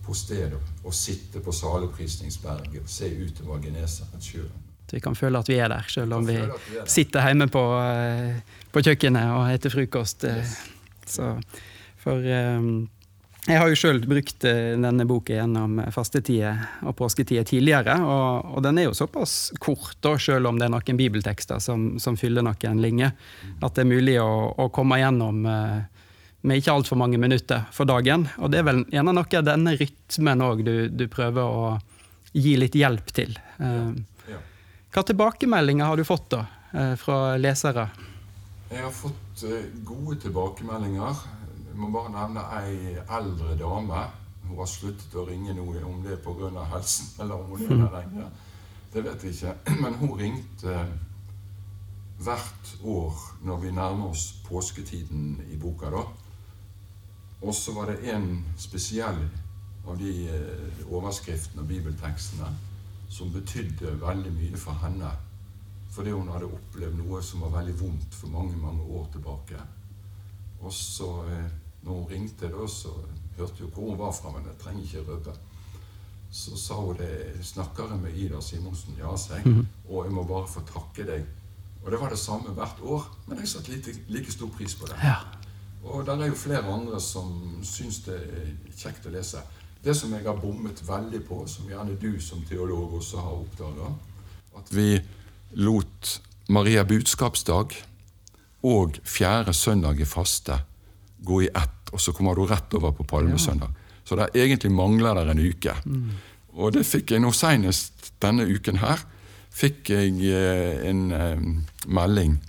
på 0.06 0.16
stedet. 0.16 0.60
Å 0.88 0.92
sitte 0.96 1.42
på 1.44 1.52
saleprisningsberget 1.56 2.82
og 2.84 2.90
se 2.90 3.10
utover 3.12 3.60
Genesaretsjøen. 3.66 4.68
Så 4.88 4.98
vi 4.98 5.04
kan 5.04 5.16
føle 5.16 5.40
at 5.40 5.48
vi 5.48 5.60
er 5.64 5.70
der, 5.72 5.86
selv 5.88 6.18
om 6.18 6.26
vi 6.28 6.36
vi 6.36 6.80
er 6.80 6.88
sitter 6.90 7.28
hjemme 7.28 7.48
på, 7.52 7.62
eh, 7.80 8.42
på 8.72 8.82
kjøkkenet 8.84 9.36
og 9.38 9.46
heter 9.48 9.72
frokost. 9.72 10.26
eh. 10.28 10.42
Yes. 10.42 10.58
Så, 11.08 11.30
for 12.02 12.24
eh, 12.28 12.60
jeg 13.48 13.58
har 13.58 13.72
jo 13.72 13.78
sjøl 13.78 14.02
brukt 14.06 14.46
eh, 14.46 14.74
denne 14.78 15.06
boka 15.10 15.34
gjennom 15.34 15.80
fastetida 15.94 16.54
og 16.86 16.94
påsketida 17.00 17.44
tidligere, 17.48 17.96
og, 18.06 18.52
og 18.58 18.66
den 18.66 18.82
er 18.82 18.90
jo 18.90 18.98
såpass 18.98 19.54
kort, 19.60 19.98
da, 20.04 20.14
selv 20.22 20.52
om 20.52 20.60
det 20.60 20.68
er 20.68 20.74
noen 20.76 21.00
bibeltekster 21.00 21.62
som, 21.64 21.96
som 22.02 22.20
fyller 22.20 22.46
noen 22.46 22.84
linjer, 22.84 23.16
at 23.62 23.74
det 23.74 23.86
er 23.86 23.90
mulig 23.90 24.20
å, 24.22 24.30
å 24.62 24.70
komme 24.74 25.02
gjennom 25.02 25.42
eh, 25.50 25.80
med 26.42 26.62
ikke 26.62 26.74
altfor 26.74 26.98
mange 26.98 27.20
minutter 27.22 27.68
for 27.74 27.90
dagen. 27.90 28.28
Og 28.42 28.50
det 28.54 28.62
er 28.62 28.68
vel 28.70 28.84
gjerne 28.90 29.14
noe 29.14 29.38
av 29.38 29.46
denne 29.46 29.76
rytmen 29.78 30.46
òg 30.46 30.64
du, 30.66 30.76
du 30.90 31.06
prøver 31.12 31.42
å 31.42 31.76
gi 32.34 32.56
litt 32.58 32.78
hjelp 32.78 33.12
til. 33.16 33.36
Eh, 33.62 33.92
hva 34.92 35.04
tilbakemeldinger 35.08 35.88
har 35.88 35.98
du 35.98 36.04
fått 36.04 36.32
da, 36.34 36.46
eh, 36.76 36.96
fra 37.00 37.38
lesere? 37.40 37.88
Jeg 38.72 38.84
har 38.84 38.92
fått 38.92 39.44
eh, 39.48 39.70
gode 39.88 40.18
tilbakemeldinger. 40.20 41.22
Må 41.82 41.90
bare 41.90 42.14
nevne 42.14 42.44
ei 42.60 42.96
eldre 43.02 43.56
dame. 43.58 44.06
Hun 44.46 44.58
har 44.60 44.70
sluttet 44.70 45.16
å 45.18 45.26
ringe 45.26 45.56
noe 45.58 45.84
om 45.88 46.02
det 46.06 46.20
pga. 46.22 46.66
helsen, 46.74 47.14
eller 47.20 47.36
om 47.42 47.56
hun 47.56 47.64
er 47.66 47.86
der 47.86 47.96
lenger. 48.00 48.32
Det 48.94 49.04
vet 49.04 49.24
jeg 49.24 49.34
ikke. 49.34 49.56
Men 49.84 49.94
hun 50.02 50.20
ringte 50.20 50.76
hvert 52.22 52.76
år 52.84 53.14
når 53.42 53.58
vi 53.58 53.72
nærmer 53.72 54.12
oss 54.12 54.34
påsketiden 54.46 55.42
i 55.52 55.58
boka. 55.58 55.90
da. 55.90 56.04
Og 57.42 57.56
så 57.56 57.74
var 57.74 57.90
det 57.90 58.14
en 58.14 58.46
spesiell 58.58 59.24
av 59.88 59.98
de 59.98 60.12
eh, 60.30 60.86
overskriftene 60.94 61.64
og 61.64 61.68
bibeltekstene 61.68 62.50
som 63.10 63.32
betydde 63.34 63.98
veldig 64.02 64.34
mye 64.36 64.58
for 64.58 64.78
henne. 64.84 65.10
Fordi 65.92 66.14
hun 66.14 66.30
hadde 66.32 66.52
opplevd 66.54 67.00
noe 67.02 67.22
som 67.26 67.42
var 67.42 67.56
veldig 67.58 67.80
vondt 67.82 68.14
for 68.16 68.30
mange 68.32 68.58
mange 68.58 68.84
år 68.84 69.10
tilbake. 69.12 69.64
Og 70.62 70.74
så, 70.74 71.10
eh, 71.26 71.50
ringte, 72.22 72.50
da, 72.52 72.68
så 72.68 72.94
hørte 73.38 73.64
jo 73.64 73.70
hvor 73.74 73.90
hun 73.90 74.00
var 74.00 74.14
fra, 74.14 74.32
men 74.36 74.46
jeg 74.46 74.60
trenger 74.62 74.84
ikke 74.84 75.12
røpe. 75.12 75.34
Så 76.32 76.58
sa 76.58 76.74
hun 76.74 76.96
det 76.98 77.44
'Snakker 77.44 77.90
jeg 77.92 78.00
med 78.00 78.16
Ida 78.16 78.42
Simonsen?' 78.42 78.98
Ja, 78.98 79.18
sa 79.18 79.34
jeg. 79.36 79.46
Mhm. 79.46 79.68
Og 79.90 80.06
jeg 80.06 80.14
må 80.14 80.24
bare 80.24 80.48
få 80.48 80.62
takke 80.62 81.12
deg. 81.12 81.26
Og 81.84 81.92
det 81.92 82.00
var 82.00 82.10
det 82.10 82.20
samme 82.20 82.50
hvert 82.54 82.80
år, 82.84 83.18
men 83.28 83.40
jeg 83.40 83.48
satte 83.48 83.72
like, 83.72 84.00
like 84.08 84.32
stor 84.32 84.48
pris 84.48 84.76
på 84.76 84.86
det. 84.86 84.96
Ja. 85.04 85.16
Og 85.84 86.06
der 86.06 86.22
er 86.22 86.28
jo 86.28 86.36
flere 86.36 86.74
andre 86.74 87.02
som 87.02 87.60
syns 87.64 88.00
det 88.00 88.16
er 88.16 88.48
kjekt 88.78 89.06
å 89.06 89.10
lese. 89.10 89.38
Det 89.84 89.96
som 89.98 90.14
jeg 90.14 90.24
har 90.24 90.38
bommet 90.38 90.84
veldig 90.88 91.26
på, 91.26 91.48
som 91.48 91.66
gjerne 91.70 91.98
du 92.02 92.22
som 92.22 92.44
teolog 92.50 92.94
også 92.94 93.18
har 93.18 93.32
oppdaga, 93.32 93.94
at 94.58 94.76
vi 94.76 95.02
lot 95.52 96.22
Maria 96.50 96.84
budskapsdag 96.84 97.74
og 98.64 99.00
fjerde 99.04 99.54
søndag 99.54 100.00
i 100.00 100.06
faste 100.06 100.60
gå 101.26 101.42
i 101.42 101.50
ett, 101.50 101.81
og 101.92 102.02
så 102.02 102.14
kommer 102.16 102.36
du 102.36 102.46
rett 102.50 102.74
over 102.78 102.94
på 102.96 103.04
palmesøndag. 103.08 103.72
Så 104.04 104.18
det 104.18 104.30
er 104.30 104.46
egentlig 104.46 104.72
mangler 104.74 105.16
der 105.20 105.32
en 105.32 105.40
uke. 105.40 105.76
Og 106.58 106.74
det 106.76 106.86
fikk 106.88 107.14
jeg 107.14 107.24
nå 107.24 107.32
senest 107.36 108.14
denne 108.24 108.48
uken 108.48 108.82
her. 108.82 109.04
Fikk 109.52 109.92
jeg 109.92 110.16
eh, 110.32 110.82
en 110.90 111.12
eh, 111.12 111.44
melding 111.88 112.40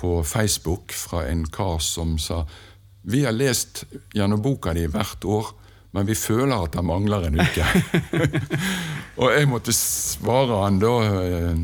på 0.00 0.22
Facebook 0.24 0.92
fra 0.96 1.26
en 1.28 1.44
kar 1.46 1.78
som 1.84 2.18
sa 2.18 2.44
vi 3.02 3.24
har 3.24 3.32
lest 3.32 3.84
gjennom 4.12 4.42
boka 4.44 4.74
di 4.76 4.84
hvert 4.90 5.24
år, 5.24 5.46
men 5.96 6.06
vi 6.06 6.14
føler 6.18 6.66
at 6.66 6.74
det 6.76 6.84
mangler 6.84 7.26
en 7.26 7.38
uke. 7.40 7.64
og 9.20 9.32
jeg 9.32 9.48
måtte 9.48 9.74
svare 9.74 10.58
han 10.64 10.80
da 10.82 10.94
eh, 11.08 11.62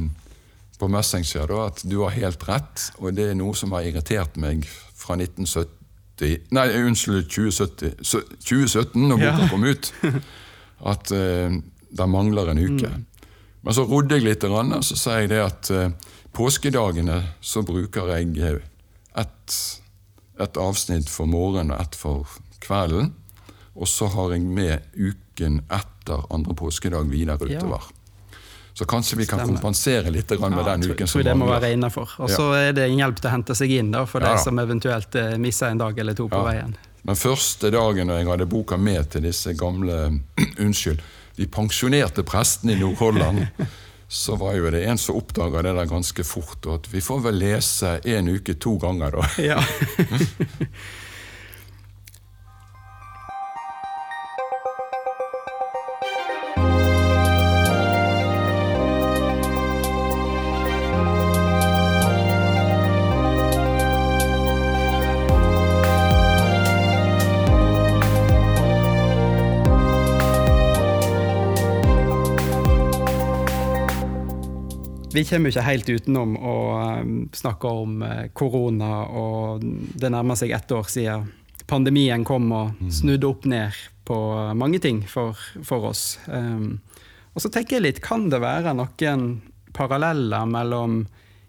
på 0.80 0.88
Messenger 0.92 1.50
da, 1.50 1.66
at 1.70 1.84
du 1.84 1.98
har 2.04 2.16
helt 2.16 2.46
rett, 2.48 2.90
og 3.00 3.16
det 3.16 3.30
er 3.30 3.38
noe 3.38 3.56
som 3.56 3.74
har 3.76 3.84
irritert 3.86 4.38
meg 4.40 4.64
fra 4.66 5.18
1970 5.18 5.75
Nei, 6.50 6.66
unnskyld, 6.80 7.26
2070, 7.28 7.94
sø- 8.02 8.24
2017, 8.40 9.08
når 9.08 9.16
boka 9.20 9.42
Ja. 9.42 9.48
kom 9.50 9.64
ut. 9.64 9.92
At 10.92 11.10
uh, 11.12 11.56
det 11.96 12.08
mangler 12.08 12.50
en 12.50 12.58
uke. 12.58 12.90
Men 13.62 13.74
så 13.74 13.84
rodde 13.88 14.14
jeg 14.14 14.24
litt, 14.24 14.44
og 14.44 14.84
så 14.84 14.96
sa 14.96 15.18
jeg 15.20 15.28
det 15.32 15.40
at 15.42 15.70
uh, 15.70 15.90
påskedagene 16.36 17.22
så 17.40 17.62
bruker 17.66 18.12
jeg 18.16 18.36
eh, 18.38 18.60
ett 19.16 19.56
et 20.38 20.56
avsnitt 20.60 21.08
for 21.08 21.24
morgenen 21.26 21.72
og 21.72 21.80
ett 21.80 21.94
for 21.96 22.28
kvelden. 22.60 23.14
Og 23.74 23.88
så 23.88 24.06
har 24.12 24.34
jeg 24.34 24.42
med 24.44 24.84
uken 24.94 25.62
etter 25.72 26.26
andre 26.32 26.54
påskedag 26.54 27.08
videre 27.08 27.48
Ja. 27.48 27.60
Så 28.76 28.84
kanskje 28.84 29.16
vi 29.16 29.24
kan 29.26 29.38
Stemmer. 29.40 29.54
kompensere 29.56 30.10
litt 30.12 30.30
med 30.30 30.40
Ja, 30.40 30.62
den 30.64 30.82
tror- 30.82 30.92
uken 30.94 31.06
tror 31.06 31.08
som 31.08 31.22
det 31.22 31.36
må 31.36 31.46
være 31.48 31.72
innafor. 31.72 32.10
Og 32.20 32.28
så 32.28 32.52
er 32.54 32.72
det 32.76 32.84
en 32.90 32.98
hjelp 32.98 33.16
til 33.22 33.30
å 33.30 33.32
hente 33.32 33.54
seg 33.56 33.70
inn 33.72 33.90
da, 33.90 34.04
for 34.04 34.20
Ja 34.20 34.34
de 34.34 34.42
som 34.42 34.58
eventuelt 34.58 35.14
eh, 35.16 35.38
misser 35.38 35.70
en 35.72 35.78
dag 35.78 35.98
eller 35.98 36.12
to 36.14 36.28
på 36.28 36.42
veien. 36.44 36.74
Men 37.02 37.14
første 37.16 37.70
dagen 37.72 38.06
når 38.10 38.18
jeg 38.20 38.26
hadde 38.28 38.46
boka 38.46 38.76
med 38.76 39.08
til 39.10 39.22
disse 39.22 39.54
gamle 39.56 40.20
Unnskyld, 40.60 41.00
de 41.36 41.46
pensjonerte 41.46 42.22
prestene 42.22 42.72
i 42.72 42.80
Nord-Holland, 42.80 43.46
så 44.08 44.36
var 44.36 44.54
jo 44.56 44.68
det 44.70 44.84
en 44.86 44.98
som 44.98 45.16
oppdaga 45.16 45.62
det 45.62 45.74
der 45.74 45.86
ganske 45.86 46.24
fort. 46.24 46.66
Og 46.66 46.74
at 46.74 46.92
vi 46.92 47.00
får 47.00 47.22
vel 47.30 47.38
lese 47.40 48.00
en 48.04 48.28
uke 48.28 48.54
to 48.60 48.76
ganger, 48.76 49.10
da. 49.10 49.24
Ja. 49.42 49.60
Vi 75.16 75.24
kommer 75.24 75.48
ikke 75.48 75.64
helt 75.64 75.88
utenom 75.88 76.34
å 76.36 76.54
um, 77.00 77.12
snakke 77.32 77.70
om 77.72 78.02
eh, 78.04 78.26
korona, 78.36 79.06
og 79.08 79.62
det 79.96 80.10
nærmer 80.12 80.36
seg 80.36 80.52
ett 80.52 80.72
år 80.76 80.90
siden 80.92 81.30
pandemien 81.66 82.24
kom 82.26 82.50
og 82.52 82.82
snudde 82.92 83.26
opp 83.26 83.46
ned 83.48 83.74
på 84.06 84.16
mange 84.54 84.78
ting 84.84 85.00
for, 85.08 85.38
for 85.64 85.88
oss. 85.88 86.18
Um, 86.28 86.82
og 87.32 87.42
så 87.42 87.50
tenker 87.52 87.78
jeg 87.78 87.86
litt, 87.86 88.02
kan 88.04 88.28
det 88.30 88.42
være 88.44 88.74
noen 88.76 89.24
paralleller 89.76 90.44
mellom 90.48 91.06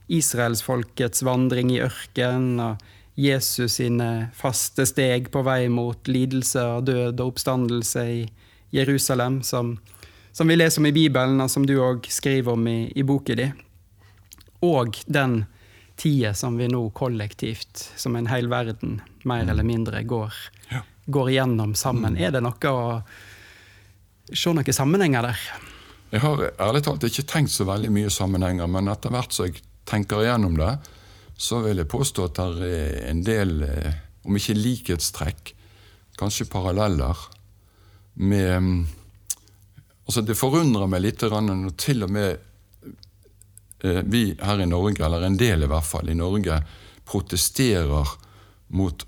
israelsfolkets 0.07 1.25
vandring 1.27 1.73
i 1.75 1.81
ørken 1.83 2.47
og 2.63 2.87
Jesus 3.19 3.79
sine 3.81 4.29
faste 4.37 4.85
steg 4.87 5.27
på 5.33 5.43
vei 5.43 5.67
mot 5.73 6.07
lidelse 6.07 6.63
og 6.77 6.87
død 6.87 7.19
og 7.19 7.33
oppstandelse 7.33 8.03
i 8.13 8.19
Jerusalem, 8.75 9.41
som 9.43 9.75
som 10.37 10.47
vi 10.47 10.55
leser 10.55 10.81
om 10.83 10.85
i 10.85 10.93
Bibelen, 10.93 11.39
og 11.41 11.49
som 11.49 11.63
du 11.65 11.73
òg 11.81 12.05
skriver 12.13 12.53
om 12.53 12.67
i, 12.69 12.91
i 12.93 13.03
boka 13.07 13.33
di. 13.37 13.47
Og 14.67 14.99
den 15.09 15.39
tida 15.97 16.35
som 16.37 16.59
vi 16.59 16.67
nå 16.69 16.83
kollektivt, 16.93 17.87
som 17.97 18.15
en 18.19 18.29
hel 18.29 18.45
verden, 18.51 18.99
mer 19.25 19.47
eller 19.49 19.65
mindre 19.65 20.03
går, 20.05 20.33
Ja. 20.69 20.83
går 21.09 21.31
gjennom 21.31 21.73
sammen. 21.75 22.17
Er 22.21 22.31
det 22.35 22.43
noe 22.45 22.69
å 22.69 23.01
se 24.29 24.53
noen 24.53 24.73
sammenhenger 24.77 25.25
der? 25.25 25.39
Jeg 26.11 26.21
har 26.21 26.43
ærlig 26.67 26.83
talt 26.85 27.03
ikke 27.03 27.25
tenkt 27.27 27.51
så 27.51 27.65
veldig 27.65 27.89
mye 27.91 28.09
sammenhenger, 28.13 28.69
men 28.69 28.87
etter 28.93 29.09
hvert 29.09 29.33
som 29.33 29.47
jeg 29.49 29.63
tenker 29.89 30.21
igjennom 30.21 30.53
det, 30.59 30.75
så 31.37 31.63
vil 31.65 31.81
jeg 31.81 31.89
påstå 31.89 32.27
at 32.29 32.37
det 32.61 32.69
er 32.77 33.09
en 33.09 33.23
del, 33.25 33.63
eh, 33.63 33.93
om 34.25 34.37
ikke 34.37 34.53
likhetstrekk, 34.53 35.53
kanskje 36.17 36.45
paralleller 36.49 37.17
med 38.15 38.61
mm, 38.61 38.85
Altså, 40.07 40.23
det 40.23 40.37
forundrer 40.39 40.87
meg 40.87 41.03
litt 41.03 41.23
når 41.27 41.73
til 41.79 42.05
og 42.07 42.13
med 42.15 42.37
eh, 43.83 44.03
vi 44.07 44.31
her 44.39 44.61
i 44.63 44.69
Norge, 44.69 45.03
eller 45.03 45.27
en 45.27 45.39
del 45.39 45.65
i 45.65 45.69
hvert 45.69 45.87
fall 45.87 46.09
i 46.09 46.15
Norge, 46.17 46.61
protesterer 47.07 48.15
mot 48.75 49.03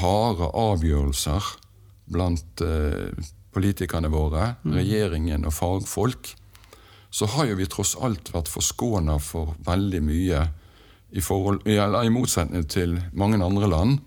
harde 0.00 0.48
avgjørelser 0.56 1.52
blant 2.10 2.64
eh, 2.64 3.28
politikerne 3.54 4.10
våre, 4.12 4.54
regjeringen 4.64 5.44
og 5.48 5.54
fagfolk, 5.54 6.34
så 7.10 7.26
har 7.34 7.50
jo 7.50 7.58
vi 7.58 7.66
tross 7.70 7.96
alt 7.98 8.30
vært 8.32 8.50
forskåna 8.50 9.18
for 9.22 9.56
veldig 9.66 10.00
mye 10.06 10.44
i, 11.10 11.20
forhold, 11.20 11.66
i 11.66 12.12
motsetning 12.14 12.68
til 12.70 13.00
mange 13.12 13.40
andre 13.42 13.68
land. 13.70 13.98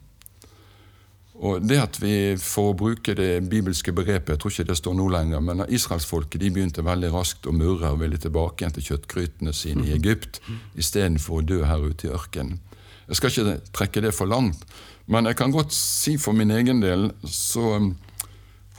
Og 1.44 1.64
det 1.68 1.80
at 1.82 1.98
vi, 2.00 2.38
får 2.40 2.70
bruke 2.80 3.16
det 3.20 3.44
bibelske 3.52 3.92
begrepet, 3.92 4.32
jeg 4.32 4.40
tror 4.40 4.54
ikke 4.54 4.70
det 4.70 4.78
står 4.80 4.94
nå 4.96 5.10
lenger, 5.12 5.42
men 5.44 5.66
israelsfolket 5.68 6.40
de 6.40 6.52
begynte 6.56 6.86
veldig 6.86 7.10
raskt 7.12 7.50
å 7.50 7.56
murre 7.56 7.92
og 7.92 8.00
ville 8.00 8.20
tilbake 8.22 8.64
igjen 8.64 8.76
til 8.78 8.86
kjøttgrytene 8.94 9.56
sine 9.56 9.90
i 9.90 9.96
Egypt 9.98 10.40
istedenfor 10.80 11.42
å 11.42 11.48
dø 11.50 11.60
her 11.68 11.84
ute 11.84 12.08
i 12.08 12.14
ørkenen. 12.16 12.62
Jeg 13.10 13.20
skal 13.20 13.34
ikke 13.34 13.58
trekke 13.76 14.06
det 14.06 14.14
for 14.16 14.32
langt, 14.32 14.64
men 15.12 15.28
jeg 15.28 15.36
kan 15.36 15.52
godt 15.52 15.76
si 15.76 16.16
for 16.22 16.36
min 16.38 16.54
egen 16.56 16.80
del 16.80 17.10
så 17.28 17.76
um, 17.76 17.92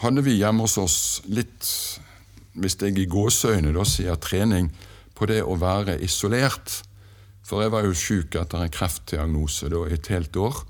hadde 0.00 0.24
vi 0.24 0.38
hjemme 0.38 0.64
hos 0.64 0.78
oss 0.80 0.98
litt, 1.28 1.68
hvis 2.56 2.80
jeg 2.80 2.96
i 2.96 3.08
gåseøyne 3.10 3.74
da 3.76 3.84
sier 3.84 4.16
trening, 4.16 4.72
på 5.14 5.28
det 5.28 5.42
å 5.44 5.58
være 5.60 5.98
isolert. 6.02 6.80
For 7.44 7.60
jeg 7.60 7.74
var 7.74 7.84
jo 7.84 7.92
sjuk 7.92 8.38
etter 8.40 8.64
en 8.64 8.72
kreftdiagnose 8.72 9.68
da, 9.68 9.84
i 9.84 9.98
et 9.98 10.08
helt 10.10 10.36
år. 10.40 10.64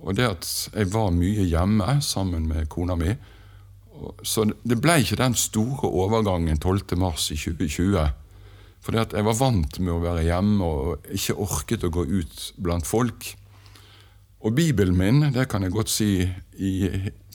Og 0.00 0.16
det 0.16 0.28
at 0.28 0.48
jeg 0.72 0.88
var 0.94 1.12
mye 1.12 1.44
hjemme 1.44 1.98
sammen 2.04 2.48
med 2.48 2.68
kona 2.72 2.96
mi 2.96 3.12
Så 4.24 4.46
det 4.64 4.78
ble 4.80 5.00
ikke 5.02 5.20
den 5.20 5.34
store 5.36 5.88
overgangen 5.88 6.58
12. 6.58 6.96
mars 6.96 7.30
i 7.30 7.36
2020. 7.36 7.98
For 8.80 8.96
jeg 8.96 9.24
var 9.26 9.36
vant 9.36 9.78
med 9.78 9.92
å 9.92 10.00
være 10.00 10.24
hjemme 10.24 10.64
og 10.64 11.10
ikke 11.12 11.36
orket 11.36 11.84
å 11.84 11.92
gå 11.92 12.06
ut 12.08 12.46
blant 12.56 12.88
folk. 12.88 13.28
Og 14.40 14.54
Bibelen 14.56 14.96
min, 14.96 15.20
det 15.34 15.50
kan 15.52 15.62
jeg 15.62 15.74
godt 15.74 15.92
si, 15.92 16.24
i, 16.56 16.72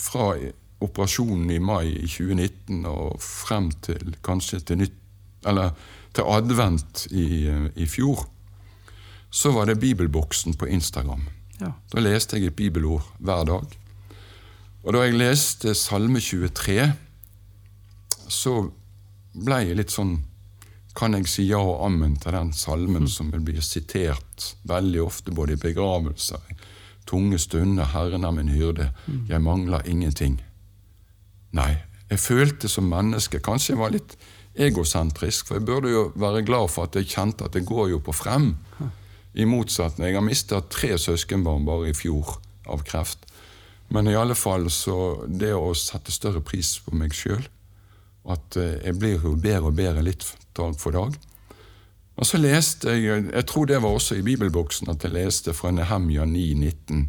fra 0.02 0.34
operasjonen 0.82 1.52
i 1.54 1.62
mai 1.62 1.92
i 1.92 2.08
2019 2.10 2.82
og 2.90 3.22
frem 3.22 3.70
til 3.86 4.18
kanskje 4.26 4.64
til, 4.66 4.82
nytt, 4.82 4.98
eller 5.46 5.76
til 6.18 6.34
advent 6.34 7.06
i, 7.14 7.46
i 7.78 7.86
fjor, 7.86 8.26
så 9.30 9.54
var 9.54 9.70
det 9.70 9.78
bibelboksen 9.84 10.58
på 10.58 10.66
Instagram. 10.66 11.28
Ja. 11.66 11.74
Da 11.92 12.04
leste 12.04 12.38
jeg 12.38 12.52
et 12.52 12.58
bibelord 12.58 13.06
hver 13.20 13.44
dag. 13.50 13.76
Og 14.86 14.94
da 14.94 15.02
jeg 15.02 15.18
leste 15.18 15.74
Salme 15.78 16.22
23, 16.22 16.92
så 18.30 18.56
ble 19.36 19.62
jeg 19.66 19.78
litt 19.80 19.94
sånn 19.94 20.20
kan 20.96 21.16
jeg 21.18 21.28
si 21.28 21.44
ja 21.50 21.60
og 21.60 21.82
ammen 21.90 22.14
til 22.24 22.32
den 22.32 22.54
salmen 22.56 23.10
som 23.12 23.34
blir 23.34 23.60
sitert 23.66 24.54
veldig 24.64 25.02
ofte 25.04 25.34
både 25.36 25.58
i 25.58 25.60
begravelser, 25.60 26.40
tunge 27.06 27.38
stunder, 27.38 27.86
'Herren 27.86 28.24
er 28.24 28.32
min 28.32 28.50
hyrde, 28.50 28.92
jeg 29.28 29.42
mangler 29.42 29.84
ingenting'. 29.84 30.40
Nei, 31.52 31.78
jeg 32.10 32.20
følte 32.20 32.68
som 32.68 32.88
menneske 32.90 33.40
Kanskje 33.40 33.74
jeg 33.74 33.80
var 33.80 33.92
litt 33.92 34.16
egosentrisk, 34.56 35.48
for 35.48 35.56
jeg 35.56 35.66
burde 35.66 35.92
jo 35.92 36.12
være 36.16 36.46
glad 36.46 36.70
for 36.70 36.88
at 36.88 36.96
jeg 36.96 37.08
kjente 37.12 37.46
at 37.46 37.54
det 37.54 37.66
går 37.66 37.90
jo 37.90 38.00
på 38.00 38.14
frem. 38.16 38.56
I 39.36 39.46
motsetning, 39.46 40.08
Jeg 40.08 40.16
har 40.16 40.24
mista 40.24 40.62
tre 40.62 40.96
søskenbarn 40.98 41.66
bare 41.66 41.90
i 41.90 41.94
fjor 41.94 42.38
av 42.72 42.84
kreft. 42.88 43.26
Men 43.92 44.08
i 44.08 44.16
alle 44.16 44.36
fall 44.36 44.70
så 44.72 45.26
det 45.28 45.52
å 45.54 45.74
sette 45.76 46.12
større 46.12 46.42
pris 46.42 46.78
på 46.80 46.96
meg 46.96 47.14
sjøl, 47.14 47.44
at 48.32 48.58
eh, 48.58 48.80
jeg 48.88 48.98
blir 48.98 49.20
jo 49.20 49.36
bedre 49.36 49.70
og 49.70 49.78
bedre 49.78 50.06
litt 50.06 50.24
dag 50.56 50.80
for 50.80 50.96
dag. 50.96 51.18
Og 52.16 52.26
så 52.26 52.40
leste 52.40 52.96
jeg 52.96 53.28
Jeg 53.28 53.46
tror 53.46 53.68
det 53.68 53.82
var 53.84 53.92
også 53.92 54.16
i 54.16 54.24
bibelboksen 54.24 54.90
at 54.90 55.04
jeg 55.04 55.14
leste 55.14 55.54
fra 55.54 55.72
Nehemja 55.72 56.24
9,19. 56.24 57.06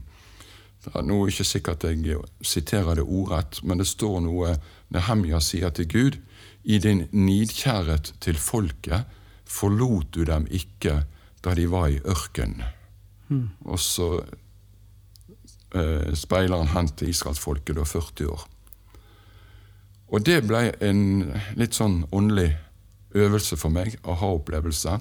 Nå 0.87 1.15
er 1.23 1.27
det 1.27 1.35
ikke 1.35 1.45
sikkert 1.45 1.85
jeg 1.85 2.19
siterer 2.43 2.99
det 2.99 3.07
ordrett, 3.07 3.63
men 3.63 3.79
det 3.79 3.87
står 3.87 4.21
noe 4.23 4.57
Nehemja 4.91 5.41
sier 5.41 5.71
til 5.71 5.89
Gud. 5.89 6.19
I 6.65 6.79
din 6.79 7.07
nidkjærhet 7.13 8.15
til 8.21 8.39
folket 8.39 9.07
forlot 9.47 10.11
du 10.15 10.25
dem 10.27 10.47
ikke 10.51 11.05
da 11.47 11.55
de 11.55 11.69
var 11.71 11.89
i 11.93 12.01
ørkenen. 12.03 12.65
Mm. 13.29 13.49
Og 13.71 13.79
så 13.83 14.11
eh, 15.75 16.13
speiler 16.19 16.63
han 16.63 16.73
hen 16.75 16.93
til 16.99 17.11
israelsfolket 17.15 17.79
da 17.79 17.87
40 17.87 18.31
år. 18.35 18.47
Og 20.07 20.23
det 20.27 20.41
ble 20.47 20.69
en 20.87 21.03
litt 21.59 21.75
sånn 21.75 22.05
åndelig 22.15 22.53
øvelse 23.17 23.57
for 23.59 23.75
meg, 23.75 23.97
aha-opplevelse. 24.07 24.99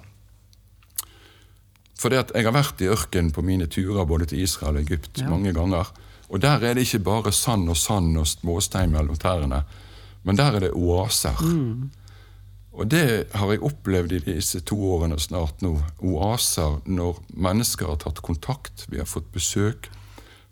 For 1.96 2.14
jeg 2.14 2.46
har 2.46 2.56
vært 2.56 2.82
i 2.84 2.90
ørkenen 2.92 3.32
på 3.34 3.44
mine 3.46 3.68
turer 3.72 4.08
både 4.10 4.28
til 4.32 4.42
Israel 4.44 4.80
og 4.80 4.86
Egypt 4.86 5.22
Ja. 5.22 5.30
mange 5.30 5.54
ganger. 5.54 5.92
Og 6.30 6.42
der 6.42 6.64
er 6.64 6.74
det 6.74 6.88
ikke 6.88 7.04
bare 7.06 7.32
sand 7.32 7.70
og 7.70 7.78
sand 7.78 8.18
og 8.18 8.28
småstein 8.28 8.92
mellom 8.92 9.16
tærne, 9.16 9.64
men 10.24 10.38
der 10.38 10.56
er 10.56 10.60
det 10.60 10.72
oaser. 10.74 11.38
Og 12.76 12.88
det 12.92 13.32
har 13.32 13.52
jeg 13.54 13.64
opplevd 13.64 14.18
i 14.18 14.24
disse 14.26 14.60
to 14.68 14.76
årene 14.98 15.18
snart 15.22 15.62
nå. 15.64 15.78
Oaser 16.04 16.82
når 16.86 17.22
mennesker 17.32 17.88
har 17.88 18.02
tatt 18.04 18.20
kontakt, 18.26 18.84
vi 18.92 19.00
har 19.00 19.08
fått 19.08 19.30
besøk. 19.34 19.88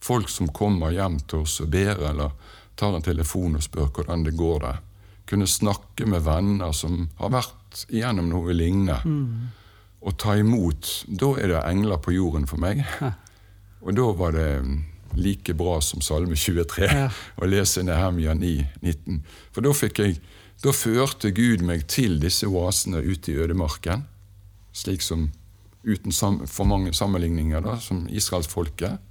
Folk 0.04 0.32
som 0.32 0.48
kommer 0.56 0.96
hjem 0.96 1.20
til 1.28 1.44
oss 1.44 1.60
og 1.64 1.72
ber, 1.76 2.00
eller 2.12 2.32
tar 2.80 2.96
en 2.96 3.04
telefon 3.04 3.58
og 3.60 3.66
spør 3.66 3.92
hvordan 3.92 4.24
det 4.28 4.38
går 4.40 4.64
der. 4.64 4.80
Kunne 5.28 5.48
snakke 5.48 6.08
med 6.08 6.24
venner 6.26 6.72
som 6.76 7.10
har 7.20 7.32
vært 7.36 7.84
igjennom 7.90 8.32
noe 8.32 8.56
lignende. 8.56 8.98
Og 10.04 10.18
ta 10.20 10.36
imot. 10.40 10.90
Da 11.08 11.34
er 11.40 11.54
det 11.54 11.62
engler 11.68 12.00
på 12.04 12.16
jorden 12.16 12.48
for 12.48 12.60
meg. 12.60 12.84
Og 13.84 13.96
da 13.96 14.10
var 14.16 14.36
det 14.36 14.50
like 15.16 15.54
bra 15.54 15.78
som 15.82 16.02
Salme 16.02 16.36
23 16.40 16.88
Ja. 16.88 17.10
å 17.42 17.48
lese 17.48 17.84
Nehemja 17.86 18.34
9, 18.34 18.54
19. 18.82 19.20
For 19.54 19.66
da 19.66 19.74
fikk 19.78 20.00
jeg 20.02 20.16
da 20.64 20.72
førte 20.72 21.34
Gud 21.36 21.64
meg 21.66 21.88
til 21.92 22.20
disse 22.22 22.48
oasene 22.48 23.02
ute 23.04 23.34
i 23.34 23.40
ødemarken, 23.44 24.06
slik 24.74 25.02
som 25.04 25.30
uten 25.84 26.14
for 26.48 26.68
mange 26.70 26.94
sammenligninger, 26.96 27.64
da, 27.66 27.78
som 27.80 28.06
israelsfolket. 28.10 29.02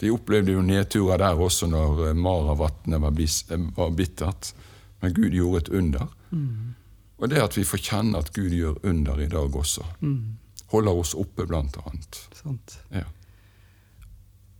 De 0.00 0.12
opplevde 0.12 0.52
jo 0.52 0.62
nedturer 0.64 1.20
der 1.20 1.40
også 1.40 1.68
når 1.72 2.08
eh, 2.08 2.16
Maravatnet 2.16 3.00
var, 3.00 3.12
eh, 3.20 3.66
var 3.76 3.92
bittert. 3.96 4.52
Men 5.00 5.14
Gud 5.16 5.36
gjorde 5.36 5.64
et 5.64 5.68
under. 5.76 6.08
Og 7.16 7.28
det 7.32 7.40
at 7.40 7.56
vi 7.56 7.64
får 7.64 7.82
kjenne 7.84 8.20
at 8.20 8.32
Gud 8.36 8.52
gjør 8.52 8.80
under 8.84 9.20
i 9.20 9.28
dag 9.32 9.56
også. 9.56 9.84
Holder 10.72 11.00
oss 11.00 11.14
oppe, 11.14 11.46
blant 11.46 11.76
annet. 11.84 12.20
Sant. 12.36 12.78
Ja. 12.92 13.04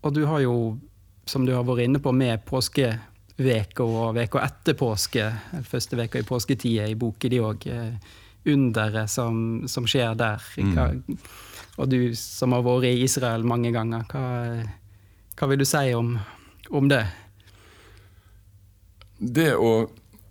Og 0.06 0.14
du 0.14 0.24
har 0.28 0.40
jo, 0.44 0.78
som 1.26 1.46
du 1.46 1.52
har 1.52 1.66
vært 1.66 1.84
inne 1.84 2.00
på, 2.00 2.12
med 2.12 2.44
påskeveka 3.36 3.84
og 3.84 4.14
veka 4.16 4.40
etter 4.44 4.74
påske, 4.74 5.24
eller 5.52 5.66
første 5.68 5.96
veka 5.96 6.18
i 6.18 6.24
påsketida 6.24 6.86
i 6.88 6.94
boka 6.94 7.28
di 7.28 7.38
òg, 7.38 7.66
underet 8.46 9.10
som, 9.10 9.66
som 9.68 9.86
skjer 9.86 10.14
der. 10.16 10.40
Hva, 10.72 10.94
og 11.76 11.88
du 11.90 12.14
som 12.14 12.52
har 12.52 12.62
vært 12.62 12.84
i 12.88 13.04
Israel 13.04 13.44
mange 13.44 13.72
ganger, 13.72 14.04
hva, 14.08 14.64
hva 15.36 15.48
vil 15.50 15.58
du 15.58 15.66
si 15.66 15.92
om, 15.94 16.16
om 16.70 16.88
det? 16.88 17.04
Det 19.18 19.54
å 19.56 19.88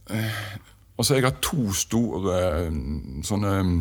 eh, 0.10 0.62
Altså, 0.96 1.18
jeg 1.18 1.26
har 1.26 1.34
to 1.44 1.74
store 1.76 2.36
eh, 2.40 2.76
sånne 3.28 3.50
mm, 3.68 3.80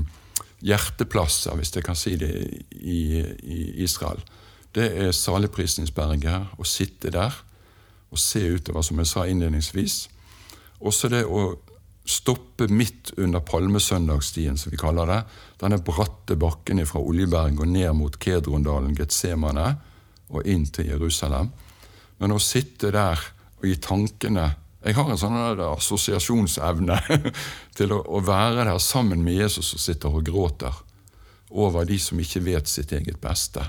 hjerteplasser, 0.67 1.55
hvis 1.55 1.71
jeg 1.77 1.85
kan 1.87 1.95
si 1.95 2.17
det, 2.19 2.33
i, 2.75 3.21
i 3.23 3.59
Israel. 3.85 4.19
Det 4.75 4.89
er 4.99 5.13
saligprisningsberget, 5.15 6.57
å 6.59 6.67
sitte 6.67 7.13
der 7.15 7.37
og 8.15 8.21
se 8.23 8.45
utover, 8.55 8.85
som 8.87 9.01
jeg 9.03 9.11
sa 9.11 9.27
innledningsvis. 9.27 9.97
Også 10.87 11.11
det 11.11 11.25
å 11.27 11.55
stoppe 12.05 12.69
midt 12.69 13.15
under 13.17 13.41
palmesøndagsstien, 13.41 14.59
som 14.61 14.73
vi 14.73 14.79
kaller 14.81 15.09
det. 15.09 15.21
Denne 15.63 15.81
bratte 15.83 16.37
bakken 16.37 16.83
fra 16.87 17.01
Oljeberg 17.01 17.63
og 17.65 17.71
ned 17.73 17.91
mot 17.97 18.19
Kedrondalen, 18.21 18.95
Getsemane, 18.97 19.71
og 20.35 20.47
inn 20.51 20.67
til 20.73 20.93
Jerusalem. 20.93 21.51
Men 22.21 22.35
å 22.35 22.43
sitte 22.43 22.93
der 22.95 23.21
og 23.61 23.67
gi 23.69 23.79
tankene 23.81 24.53
Jeg 24.85 24.99
har 24.99 25.09
en 25.09 25.17
sånn 25.17 25.37
assosiasjonsevne 25.65 26.99
til 27.79 27.93
å, 27.97 28.03
å 28.05 28.19
være 28.21 28.67
der 28.69 28.81
sammen 28.85 29.23
med 29.25 29.39
Jesus 29.39 29.71
og 29.73 29.81
sitter 29.81 30.13
og 30.13 30.27
gråter 30.29 30.77
over 31.49 31.87
de 31.89 31.97
som 31.97 32.21
ikke 32.21 32.43
vet 32.45 32.69
sitt 32.69 32.93
eget 32.93 33.17
beste. 33.23 33.65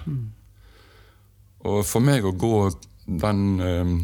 Og 1.64 1.86
for 1.88 2.04
meg 2.04 2.28
å 2.28 2.34
gå 2.36 2.58
den 3.06 3.46
eh, 3.64 3.96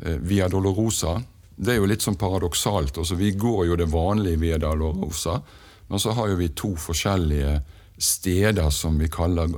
Via 0.00 0.48
Dolorosa 0.48 1.18
Det 1.60 1.74
er 1.74 1.76
jo 1.76 1.88
litt 1.90 2.00
sånn 2.00 2.16
paradoksalt. 2.16 2.96
Altså, 2.96 3.18
vi 3.20 3.34
går 3.36 3.66
jo 3.68 3.76
det 3.76 3.90
vanlige 3.92 4.40
Via 4.40 4.56
Dolorosa, 4.58 5.34
men 5.90 6.00
så 6.00 6.14
har 6.16 6.30
jo 6.30 6.38
vi 6.38 6.48
to 6.56 6.70
forskjellige 6.80 7.58
steder 8.00 8.70
som 8.72 8.96
vi 8.96 9.10
kaller 9.12 9.52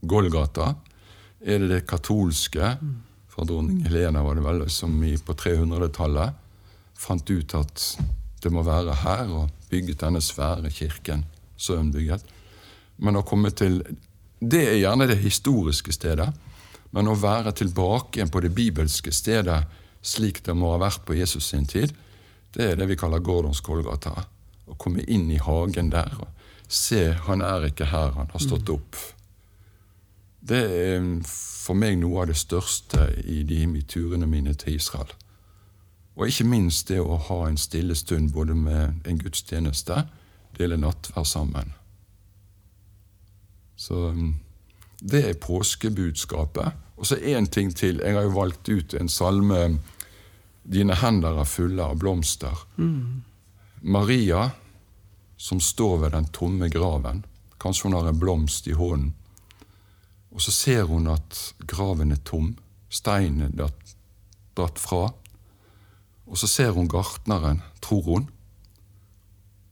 Golgata. 0.00 0.72
Er 1.38 1.62
det 1.62 1.68
det 1.70 1.86
katolske? 1.86 2.72
Fra 3.30 3.46
dronning 3.46 3.84
Helena 3.86 4.24
var 4.26 4.34
det 4.34 4.42
vel, 4.42 4.64
som 4.66 4.96
vi 4.98 5.12
på 5.14 5.36
300-tallet 5.38 6.34
fant 6.98 7.30
ut 7.30 7.54
at 7.54 7.84
det 8.42 8.50
må 8.50 8.64
være 8.66 8.96
her, 9.04 9.30
og 9.30 9.70
bygget 9.70 10.02
denne 10.02 10.22
svære 10.22 10.70
kirken 10.74 11.24
søvnbygget. 11.58 12.24
Men 12.98 13.18
å 13.18 13.26
komme 13.26 13.54
til 13.54 13.82
Det 14.38 14.60
er 14.70 14.76
gjerne 14.78 15.08
det 15.10 15.16
historiske 15.18 15.92
stedet. 15.92 16.28
Men 16.90 17.10
å 17.10 17.18
være 17.18 17.52
tilbake 17.52 18.18
igjen 18.18 18.32
på 18.32 18.40
det 18.44 18.54
bibelske 18.56 19.12
stedet, 19.12 19.60
slik 20.02 20.40
det 20.46 20.54
må 20.56 20.72
ha 20.72 20.80
vært 20.80 21.04
på 21.06 21.16
Jesus 21.18 21.50
sin 21.52 21.66
tid, 21.68 21.92
det 22.54 22.72
er 22.72 22.78
det 22.80 22.88
vi 22.88 22.96
kaller 22.96 23.20
Gordons 23.24 23.60
Kolgata. 23.60 24.14
Å 24.68 24.76
komme 24.80 25.04
inn 25.04 25.28
i 25.30 25.40
hagen 25.42 25.90
der 25.92 26.14
og 26.16 26.28
se 26.68 27.12
han 27.26 27.42
er 27.44 27.68
ikke 27.68 27.88
her, 27.92 28.12
han 28.16 28.32
har 28.32 28.42
stått 28.42 28.68
opp. 28.72 28.96
Det 30.40 30.60
er 30.64 31.08
for 31.28 31.76
meg 31.76 31.98
noe 32.00 32.22
av 32.22 32.30
det 32.30 32.38
største 32.40 33.10
i 33.24 33.42
de 33.48 33.64
turene 33.88 34.28
mine 34.28 34.54
til 34.56 34.78
Israel. 34.78 35.10
Og 36.18 36.28
ikke 36.28 36.48
minst 36.48 36.88
det 36.90 36.98
å 37.00 37.18
ha 37.28 37.42
en 37.46 37.60
stille 37.60 37.94
stund 37.94 38.32
både 38.34 38.56
med 38.56 39.06
en 39.06 39.20
gudstjeneste, 39.20 40.02
dele 40.58 40.78
nattverd 40.80 41.28
sammen. 41.28 41.74
Så 43.78 44.08
det 45.00 45.24
er 45.28 45.34
påskebudskapet. 45.34 46.72
Og 46.96 47.06
så 47.06 47.16
én 47.16 47.46
ting 47.46 47.76
til. 47.76 48.00
Jeg 48.04 48.14
har 48.14 48.22
jo 48.22 48.34
valgt 48.34 48.68
ut 48.68 48.94
en 48.94 49.08
salme 49.08 49.78
'Dine 50.68 50.94
hender 50.94 51.40
er 51.40 51.44
fulle 51.44 51.82
av 51.82 51.96
blomster'. 51.96 52.66
Maria, 53.82 54.50
som 55.36 55.60
står 55.60 55.98
ved 55.98 56.10
den 56.10 56.26
tomme 56.26 56.68
graven. 56.68 57.24
Kanskje 57.60 57.82
hun 57.82 57.92
har 57.92 58.08
en 58.08 58.18
blomst 58.18 58.66
i 58.66 58.72
hånden. 58.72 59.14
Og 60.30 60.40
så 60.40 60.50
ser 60.50 60.82
hun 60.82 61.06
at 61.06 61.54
graven 61.66 62.12
er 62.12 62.20
tom. 62.24 62.56
Steinen 62.90 63.40
er 63.60 63.70
dratt 64.56 64.78
fra. 64.78 65.12
Og 66.26 66.38
så 66.38 66.46
ser 66.46 66.70
hun 66.70 66.88
gartneren, 66.88 67.62
tror 67.80 68.02
hun. 68.02 68.30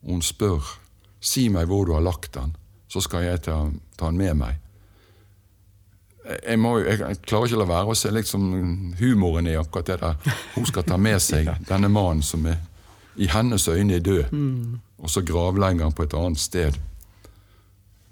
Og 0.02 0.10
hun 0.10 0.22
spør, 0.22 0.80
'Si 1.20 1.48
meg 1.48 1.66
hvor 1.66 1.84
du 1.84 1.92
har 1.92 2.00
lagt 2.00 2.34
den, 2.34 2.56
så 2.88 3.00
skal 3.00 3.24
jeg 3.24 3.42
ta, 3.42 3.70
ta 3.98 4.06
den 4.06 4.18
med 4.18 4.34
meg.' 4.34 4.65
Jeg, 6.26 6.58
må, 6.58 6.78
jeg 6.82 7.18
klarer 7.22 7.46
ikke 7.46 7.58
å 7.58 7.60
la 7.60 7.68
være 7.70 7.92
å 7.92 7.98
se 7.98 8.10
liksom 8.10 8.46
humoren 8.98 9.46
i 9.46 9.54
akkurat 9.58 9.86
det 9.92 9.98
der. 10.00 10.38
Hun 10.56 10.66
skal 10.66 10.86
ta 10.86 10.96
med 10.98 11.22
seg 11.22 11.52
denne 11.68 11.90
mannen 11.92 12.24
som 12.26 12.46
er 12.50 12.58
i 13.16 13.28
hennes 13.32 13.68
øyne 13.68 13.94
er 13.96 14.02
død, 14.04 14.24
og 14.98 15.10
så 15.10 15.22
gravlegger 15.24 15.86
han 15.86 15.92
på 15.96 16.04
et 16.04 16.14
annet 16.14 16.40
sted. 16.40 16.74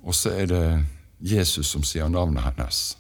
Og 0.05 0.15
så 0.15 0.31
er 0.31 0.47
det 0.47 0.85
Jesus 1.21 1.67
som 1.67 1.83
sier 1.85 2.09
navnet 2.09 2.45
hennes. 2.45 2.97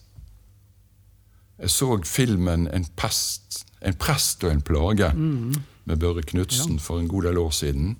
Jeg 1.58 1.70
så 1.70 1.98
filmen 2.04 2.68
En, 2.68 2.84
pest, 2.96 3.64
en 3.80 3.94
prest 3.94 4.44
og 4.44 4.50
en 4.50 4.60
plage 4.60 5.12
med 5.84 5.96
Børre 5.96 6.22
Knutsen 6.22 6.78
for 6.78 6.98
en 6.98 7.08
god 7.08 7.22
del 7.22 7.38
år 7.38 7.50
siden. 7.50 7.96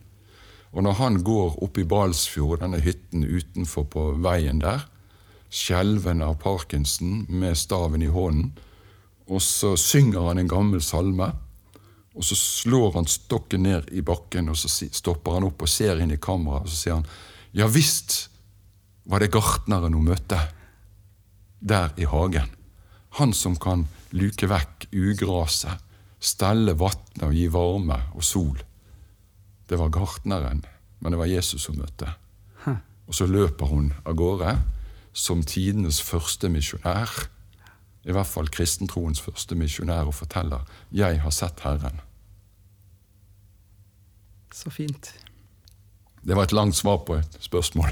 Og 0.72 0.83
når 0.83 0.92
han 0.92 1.22
går 1.22 1.62
opp 1.62 1.79
i 1.79 1.85
Balsfjord, 1.85 2.61
denne 2.61 2.81
hytten 2.81 3.24
utenfor 3.24 3.83
på 3.83 4.12
veien 4.18 4.61
der, 4.61 4.88
skjelvende 5.55 6.27
av 6.27 6.40
parkinson 6.43 7.27
med 7.29 7.59
staven 7.59 8.03
i 8.03 8.11
hånden, 8.11 8.53
og 9.31 9.40
så 9.43 9.73
synger 9.81 10.29
han 10.29 10.43
en 10.43 10.51
gammel 10.51 10.83
salme. 10.85 11.31
Og 12.14 12.23
så 12.27 12.37
slår 12.38 12.93
han 12.95 13.09
stokken 13.11 13.64
ned 13.67 13.88
i 13.90 14.03
bakken, 14.07 14.51
og 14.51 14.59
så 14.59 14.69
stopper 14.69 15.38
han 15.38 15.47
opp 15.49 15.64
og 15.64 15.71
ser 15.71 16.03
inn 16.03 16.12
i 16.14 16.21
kameraet, 16.21 16.67
og 16.67 16.71
så 16.71 16.79
sier 16.79 16.99
han 16.99 17.09
ja 17.55 17.67
visst 17.71 18.29
var 19.11 19.23
det 19.23 19.33
gartneren 19.35 19.95
hun 19.95 20.09
møtte 20.11 20.38
der 21.61 21.95
i 21.97 22.07
hagen. 22.09 22.51
Han 23.19 23.35
som 23.37 23.57
kan 23.61 23.87
luke 24.14 24.49
vekk 24.51 24.88
ugraset, 24.90 25.79
stelle 26.19 26.75
vannet 26.79 27.23
og 27.23 27.35
gi 27.35 27.47
varme 27.53 27.99
og 28.14 28.25
sol. 28.27 28.59
Det 29.69 29.79
var 29.79 29.93
gartneren, 29.95 30.64
men 30.99 31.14
det 31.14 31.21
var 31.21 31.31
Jesus 31.31 31.69
hun 31.71 31.83
møtte. 31.83 32.11
Og 33.05 33.14
så 33.14 33.27
løper 33.29 33.69
hun 33.69 33.90
av 34.05 34.17
gårde 34.17 34.55
som 35.14 35.42
tidenes 35.46 36.03
første 36.03 36.50
misjonær. 36.50 37.12
I 38.05 38.12
hvert 38.12 38.29
fall 38.29 38.50
kristentroens 38.53 39.22
første 39.22 39.57
misjonær 39.57 40.11
og 40.11 40.14
forteller 40.14 40.66
'Jeg 40.92 41.20
har 41.20 41.31
sett 41.31 41.61
Herren'. 41.64 42.03
Så 44.53 44.70
fint. 44.70 45.14
Det 46.27 46.37
var 46.37 46.42
et 46.42 46.53
langt 46.53 46.77
svar 46.77 46.96
på 47.07 47.14
et 47.14 47.38
spørsmål. 47.40 47.90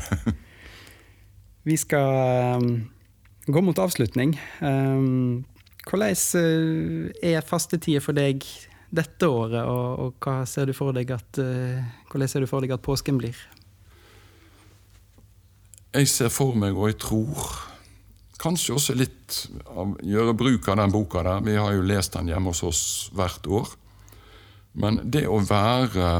Vi 1.69 1.77
skal 1.77 2.57
um, 2.57 2.91
gå 3.47 3.61
mot 3.61 3.79
avslutning. 3.79 4.39
Um, 4.61 5.45
hvordan 5.89 6.17
uh, 6.37 7.11
er 7.23 7.41
fastetida 7.41 8.01
for 8.01 8.13
deg 8.13 8.45
dette 8.93 9.29
året, 9.29 9.65
og, 9.65 10.15
hva 10.21 10.45
ser 10.47 10.69
du 10.69 10.73
for 10.77 10.93
deg 10.93 11.11
at, 11.11 11.39
uh, 11.39 11.83
hvordan 12.11 12.29
ser 12.29 12.41
du 12.41 12.47
for 12.47 12.61
deg 12.61 12.75
at 12.75 12.85
påsken 12.85 13.19
blir? 13.19 13.37
Jeg 15.93 16.09
ser 16.09 16.31
for 16.33 16.57
meg, 16.57 16.73
og 16.73 16.89
jeg 16.89 16.97
tror 17.03 17.49
kanskje 18.41 18.75
også 18.75 18.95
litt 18.97 19.43
av, 19.69 19.93
gjøre 20.01 20.33
bruk 20.35 20.69
av 20.73 20.79
den 20.81 20.93
boka 20.95 21.21
der. 21.27 21.43
Vi 21.45 21.57
har 21.61 21.75
jo 21.77 21.85
lest 21.85 22.17
den 22.17 22.31
hjemme 22.33 22.53
hos 22.55 22.63
oss 22.65 22.85
hvert 23.13 23.47
år. 23.47 23.75
Men 24.73 25.03
det 25.05 25.27
å 25.29 25.43
være, 25.45 26.15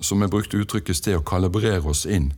som 0.00 0.22
jeg 0.22 0.30
brukte 0.30 0.60
uttrykket 0.60 0.94
i 0.94 1.00
sted, 1.00 1.16
å 1.18 1.26
kalibrere 1.26 1.82
oss 1.90 2.04
inn, 2.06 2.30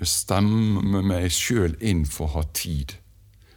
stemme 0.00 1.02
meg 1.04 1.28
sjøl 1.34 1.76
inn 1.84 2.06
for 2.08 2.30
å 2.30 2.38
ha 2.38 2.46
tid. 2.56 2.96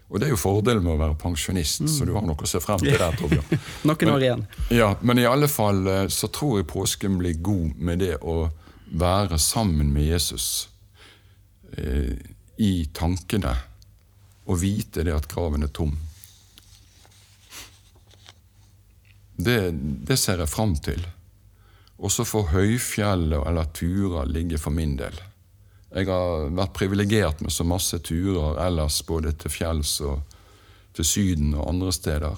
Og 0.10 0.20
det 0.20 0.28
er 0.28 0.34
jo 0.34 0.42
fordelen 0.42 0.84
med 0.84 0.98
å 0.98 1.00
være 1.00 1.16
pensjonist, 1.22 1.86
mm. 1.86 1.92
så 1.94 2.06
du 2.06 2.12
har 2.18 2.26
noe 2.26 2.44
å 2.44 2.50
se 2.50 2.60
frem 2.62 2.82
til 2.84 2.98
der, 2.98 3.16
Torbjørn. 3.16 3.64
Noen 3.88 4.12
år 4.12 4.26
igjen. 4.26 4.44
Ja, 4.76 4.90
men 5.00 5.22
i 5.22 5.28
alle 5.30 5.48
fall 5.48 5.86
eh, 5.88 6.08
så 6.12 6.28
tror 6.34 6.60
jeg 6.60 6.68
påsken 6.68 7.16
blir 7.22 7.40
god 7.46 7.80
med 7.80 8.04
det 8.04 8.18
å 8.20 8.50
være 8.90 9.40
sammen 9.40 9.94
med 9.94 10.10
Jesus 10.10 10.68
i 12.60 12.74
tankene 12.94 13.54
og 14.50 14.62
vite 14.62 15.06
det 15.06 15.14
at 15.14 15.28
graven 15.30 15.64
er 15.64 15.72
tom. 15.74 15.94
Det, 19.40 19.60
det 20.08 20.18
ser 20.20 20.42
jeg 20.42 20.52
fram 20.52 20.76
til. 20.84 21.00
Også 22.00 22.26
får 22.28 22.52
høyfjellet 22.54 23.46
eller 23.48 23.70
turer 23.76 24.28
ligge 24.28 24.60
for 24.60 24.76
min 24.76 24.98
del. 25.00 25.16
Jeg 25.90 26.06
har 26.10 26.50
vært 26.54 26.76
privilegert 26.78 27.40
med 27.42 27.54
så 27.54 27.66
masse 27.66 27.98
turer 28.06 28.60
ellers, 28.62 29.00
både 29.08 29.34
til 29.40 29.54
fjells 29.54 29.96
og 30.06 30.36
til 30.98 31.08
Syden 31.08 31.56
og 31.56 31.70
andre 31.72 31.94
steder. 31.96 32.36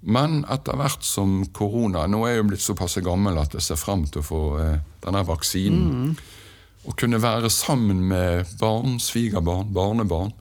Men 0.00 0.40
etter 0.50 0.78
hvert 0.78 1.02
som 1.02 1.40
korona 1.52 2.04
Nå 2.06 2.20
er 2.22 2.36
jeg 2.36 2.38
jo 2.38 2.48
blitt 2.52 2.62
såpass 2.62 3.00
gammel 3.02 3.38
at 3.40 3.56
jeg 3.56 3.64
ser 3.66 3.80
fram 3.80 4.04
til 4.06 4.22
å 4.22 4.26
få 4.26 4.42
eh, 4.62 4.76
denne 5.02 5.24
vaksinen. 5.26 5.88
Mm. 5.88 6.12
Å 6.88 6.94
kunne 6.96 7.20
være 7.20 7.50
sammen 7.52 8.00
med 8.08 8.48
barn, 8.60 8.96
svigerbarn, 9.02 9.72
barnebarn, 9.76 10.32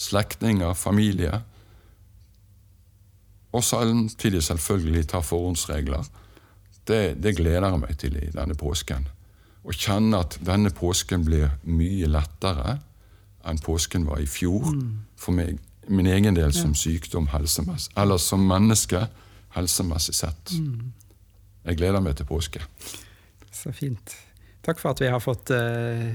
slektninger, 0.00 0.72
familie. 0.74 1.42
Og 3.52 3.64
samtidig 3.64 4.42
selvfølgelig 4.46 5.08
ta 5.12 5.20
forhåndsregler. 5.20 6.08
Det, 6.88 7.02
det 7.20 7.36
gleder 7.36 7.68
jeg 7.68 7.82
meg 7.82 8.00
til 8.00 8.16
i 8.20 8.30
denne 8.32 8.56
påsken. 8.58 9.06
Å 9.64 9.72
kjenne 9.72 10.20
at 10.24 10.38
denne 10.44 10.72
påsken 10.74 11.24
blir 11.24 11.54
mye 11.68 12.08
lettere 12.10 12.78
enn 13.44 13.60
påsken 13.60 14.08
var 14.08 14.20
i 14.24 14.28
fjor. 14.28 14.72
Mm. 14.72 14.90
For 15.20 15.36
meg, 15.36 15.60
min 15.88 16.08
egen 16.08 16.36
del 16.36 16.52
som 16.56 16.74
sykdom 16.76 17.28
helsemessig, 17.32 17.92
eller 18.00 18.20
som 18.20 18.44
menneske 18.48 19.06
helsemessig 19.56 20.16
sett. 20.16 20.54
Mm. 20.56 20.92
Jeg 21.64 21.80
gleder 21.80 22.04
meg 22.04 22.16
til 22.16 22.28
påske. 22.28 22.64
Så 23.52 23.72
fint. 23.72 24.16
Takk 24.64 24.80
for 24.80 24.94
at 24.94 25.02
vi 25.02 25.10
har 25.12 25.20
fått 25.20 25.52
uh, 25.52 26.14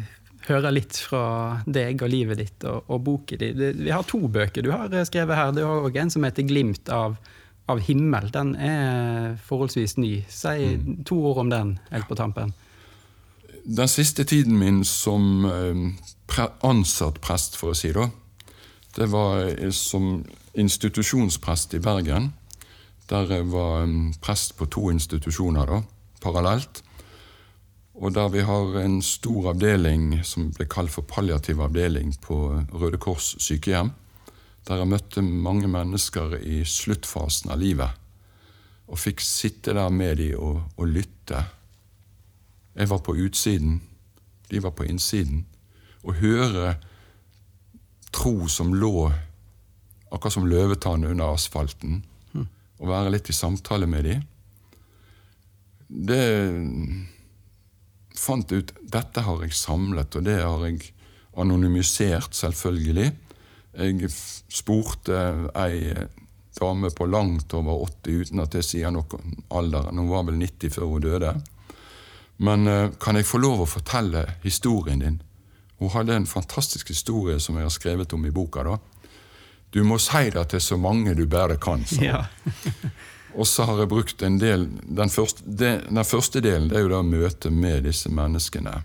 høre 0.49 0.71
litt 0.73 0.97
fra 0.97 1.23
deg 1.69 2.01
og 2.01 2.11
livet 2.11 2.39
ditt 2.41 2.65
og, 2.69 2.87
og 2.89 3.03
boken 3.05 3.41
din. 3.41 3.59
Vi 3.83 3.91
har 3.93 4.05
to 4.07 4.21
bøker 4.31 4.65
du 4.65 4.71
har 4.73 4.93
skrevet 5.07 5.37
her. 5.37 5.51
Du 5.53 5.61
har 5.65 5.85
òg 5.85 5.99
en 6.01 6.13
som 6.13 6.25
heter 6.25 6.47
'Glimt 6.47 6.89
av, 6.89 7.17
av, 7.69 7.83
himmel'. 7.85 8.31
Den 8.33 8.55
er 8.55 9.37
forholdsvis 9.45 9.97
ny. 9.97 10.23
Si 10.29 10.55
mm. 10.73 11.03
to 11.05 11.19
ord 11.31 11.43
om 11.45 11.53
den 11.53 11.77
helt 11.91 12.09
på 12.09 12.17
tampen. 12.17 12.53
Den 13.65 13.87
siste 13.87 14.23
tiden 14.23 14.57
min 14.57 14.83
som 14.83 15.45
uh, 15.45 16.49
ansatt 16.65 17.21
prest, 17.21 17.57
for 17.59 17.75
å 17.75 17.77
si 17.77 17.91
det, 17.93 18.09
det 18.95 19.11
var 19.11 19.45
eh, 19.45 19.69
som 19.71 20.23
institusjonsprest 20.57 21.75
i 21.77 21.79
Bergen. 21.83 22.33
Der 23.09 23.29
jeg 23.29 23.45
var 23.51 23.85
prest 24.21 24.55
på 24.57 24.65
to 24.65 24.89
institusjoner 24.89 25.65
da, 25.65 25.81
parallelt. 26.21 26.81
Og 27.99 28.13
der 28.15 28.29
vi 28.31 28.43
har 28.47 28.77
en 28.79 29.01
stor 29.03 29.51
avdeling 29.51 30.21
som 30.23 30.49
ble 30.55 30.69
kalt 30.71 30.93
for 30.93 31.07
palliativ 31.07 31.59
avdeling 31.59 32.13
på 32.23 32.37
Røde 32.71 32.99
Kors 33.01 33.33
sykehjem. 33.43 33.91
Der 34.67 34.79
jeg 34.79 34.91
møtte 34.91 35.21
mange 35.21 35.67
mennesker 35.67 36.37
i 36.39 36.61
sluttfasen 36.63 37.51
av 37.51 37.59
livet. 37.59 37.91
Og 38.87 38.99
fikk 38.99 39.19
sitte 39.23 39.75
der 39.75 39.91
med 39.91 40.17
dem 40.21 40.39
og, 40.39 40.61
og 40.79 40.87
lytte. 40.87 41.43
Jeg 42.75 42.89
var 42.89 43.03
på 43.03 43.17
utsiden, 43.19 43.81
de 44.49 44.63
var 44.63 44.71
på 44.71 44.87
innsiden. 44.87 45.43
Å 46.07 46.15
høre 46.15 46.77
tro 48.15 48.47
som 48.47 48.71
lå 48.73 49.09
akkurat 50.09 50.33
som 50.33 50.47
løvetann 50.49 51.05
under 51.05 51.35
asfalten, 51.35 52.03
og 52.79 52.87
være 52.89 53.11
litt 53.13 53.29
i 53.29 53.35
samtale 53.35 53.85
med 53.89 54.07
dem, 54.07 54.23
det 55.89 56.23
fant 58.19 58.51
ut 58.51 58.73
dette 58.81 59.23
har 59.25 59.43
jeg 59.45 59.55
samlet, 59.57 60.15
og 60.15 60.25
det 60.27 60.39
har 60.41 60.65
jeg 60.67 60.91
anonymisert, 61.39 62.35
selvfølgelig. 62.35 63.11
Jeg 63.79 64.09
spurte 64.51 65.19
ei 65.55 65.93
dame 66.59 66.89
på 66.91 67.07
langt 67.07 67.53
over 67.53 67.85
80, 67.85 68.19
uten 68.25 68.43
at 68.43 68.55
det 68.55 68.65
sier 68.67 68.91
noe 68.91 69.07
om 69.15 69.37
alderen. 69.61 70.01
Hun 70.01 70.11
var 70.11 70.25
vel 70.27 70.39
90 70.41 70.75
før 70.75 70.91
hun 70.91 71.05
døde. 71.05 71.33
Men 72.43 72.67
uh, 72.67 72.91
kan 72.99 73.19
jeg 73.19 73.27
få 73.27 73.39
lov 73.39 73.63
å 73.63 73.69
fortelle 73.69 74.25
historien 74.43 75.03
din? 75.03 75.19
Hun 75.79 75.91
hadde 75.93 76.15
en 76.15 76.27
fantastisk 76.27 76.91
historie 76.91 77.39
som 77.39 77.55
jeg 77.55 77.67
har 77.67 77.75
skrevet 77.75 78.13
om 78.15 78.25
i 78.27 78.33
boka. 78.35 78.63
da. 78.63 78.77
Du 79.71 79.83
må 79.83 79.99
si 80.01 80.29
det 80.33 80.49
til 80.51 80.61
så 80.63 80.77
mange 80.77 81.15
du 81.15 81.25
bare 81.27 81.59
kan, 81.61 81.85
sa 81.85 81.95
hun. 81.95 82.05
Ja. 82.05 82.25
Og 83.35 83.47
så 83.47 83.65
har 83.69 83.77
jeg 83.79 83.91
brukt 83.91 84.21
en 84.25 84.39
del 84.41 84.65
Den 84.83 85.11
første, 85.13 85.43
den 85.45 86.05
første 86.05 86.41
delen 86.41 86.69
det 86.69 86.79
er 86.79 86.87
jo 86.87 86.93
da 86.95 87.01
møtet 87.05 87.53
med 87.53 87.85
disse 87.85 88.09
menneskene. 88.09 88.81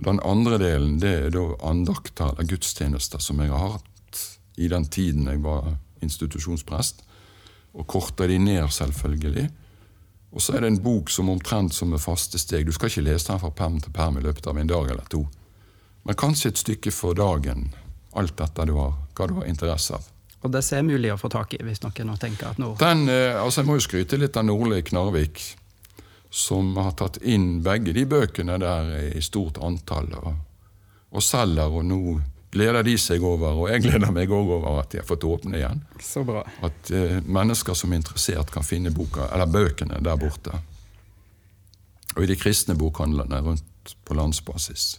Den 0.00 0.20
andre 0.24 0.58
delen 0.58 0.98
det 1.00 1.12
er 1.26 1.30
da 1.34 1.44
andakter 1.70 2.32
eller 2.32 2.48
gudstjenester 2.48 3.22
som 3.22 3.40
jeg 3.42 3.52
har 3.52 3.76
hatt 3.76 4.22
i 4.60 4.68
den 4.68 4.86
tiden 4.88 5.28
jeg 5.28 5.42
var 5.44 5.76
institusjonsprest. 6.04 7.04
Og 7.76 7.86
korta 7.86 8.26
de 8.26 8.38
ned, 8.38 8.66
selvfølgelig. 8.74 9.48
Og 10.30 10.42
så 10.42 10.54
er 10.54 10.64
det 10.64 10.72
en 10.72 10.82
bok 10.82 11.10
som 11.10 11.30
omtrent 11.30 11.74
som 11.74 11.90
med 11.90 12.02
faste 12.02 12.38
steg. 12.38 12.66
Du 12.66 12.72
skal 12.72 12.90
ikke 12.90 13.04
lese 13.06 13.30
den 13.30 13.40
fra 13.42 13.50
perm 13.50 13.80
til 13.82 13.94
perm 13.94 14.18
i 14.18 14.24
løpet 14.24 14.46
av 14.50 14.58
en 14.58 14.70
dag 14.70 14.90
eller 14.90 15.06
to. 15.10 15.24
Men 16.04 16.18
kanskje 16.18 16.50
et 16.50 16.62
stykke 16.62 16.92
for 16.94 17.14
dagen, 17.18 17.70
alt 18.16 18.40
etter 18.40 18.72
hva 18.72 18.90
du 19.20 19.34
har 19.36 19.46
interesse 19.46 19.94
av. 19.94 20.06
Og 20.40 20.52
disse 20.54 20.76
er 20.78 20.86
mulig 20.86 21.12
å 21.12 21.18
få 21.20 21.28
tak 21.32 21.54
i, 21.56 21.62
hvis 21.64 21.82
noen 21.84 22.16
tenker 22.20 22.54
at 22.54 22.60
nå 22.60 22.72
Den, 22.80 23.08
eh, 23.12 23.36
altså 23.36 23.60
Jeg 23.60 23.68
må 23.68 23.76
jo 23.76 23.84
skryte 23.84 24.20
litt 24.20 24.38
av 24.40 24.46
Nordli 24.48 24.80
Knarvik, 24.86 25.42
som 26.30 26.72
har 26.78 26.94
tatt 26.96 27.18
inn 27.26 27.60
begge 27.66 27.92
de 27.92 28.06
bøkene 28.08 28.56
der 28.62 28.92
i 29.10 29.22
stort 29.24 29.58
antall, 29.60 30.08
og, 30.16 30.36
og 31.10 31.24
selger. 31.26 31.74
Og 31.74 31.84
nå 31.84 32.00
gleder 32.54 32.86
de 32.86 32.96
seg 32.98 33.24
over, 33.26 33.58
og 33.58 33.68
jeg 33.70 33.84
gleder 33.84 34.14
meg 34.14 34.30
òg 34.30 34.54
over 34.56 34.80
at 34.80 34.94
de 34.94 35.02
har 35.02 35.08
fått 35.08 35.26
åpne 35.26 35.58
igjen. 35.58 35.82
Så 36.02 36.24
bra. 36.26 36.44
At 36.66 36.92
eh, 36.94 37.18
mennesker 37.26 37.76
som 37.78 37.92
er 37.92 38.00
interessert, 38.00 38.54
kan 38.54 38.66
finne 38.66 38.94
boka, 38.94 39.28
eller 39.34 39.50
bøkene 39.50 40.00
der 40.02 40.18
borte. 40.20 40.62
Og 42.16 42.24
i 42.24 42.30
de 42.30 42.38
kristne 42.38 42.78
bokhandlene 42.78 43.42
rundt 43.44 43.94
på 44.06 44.16
landsbasis. 44.18 44.96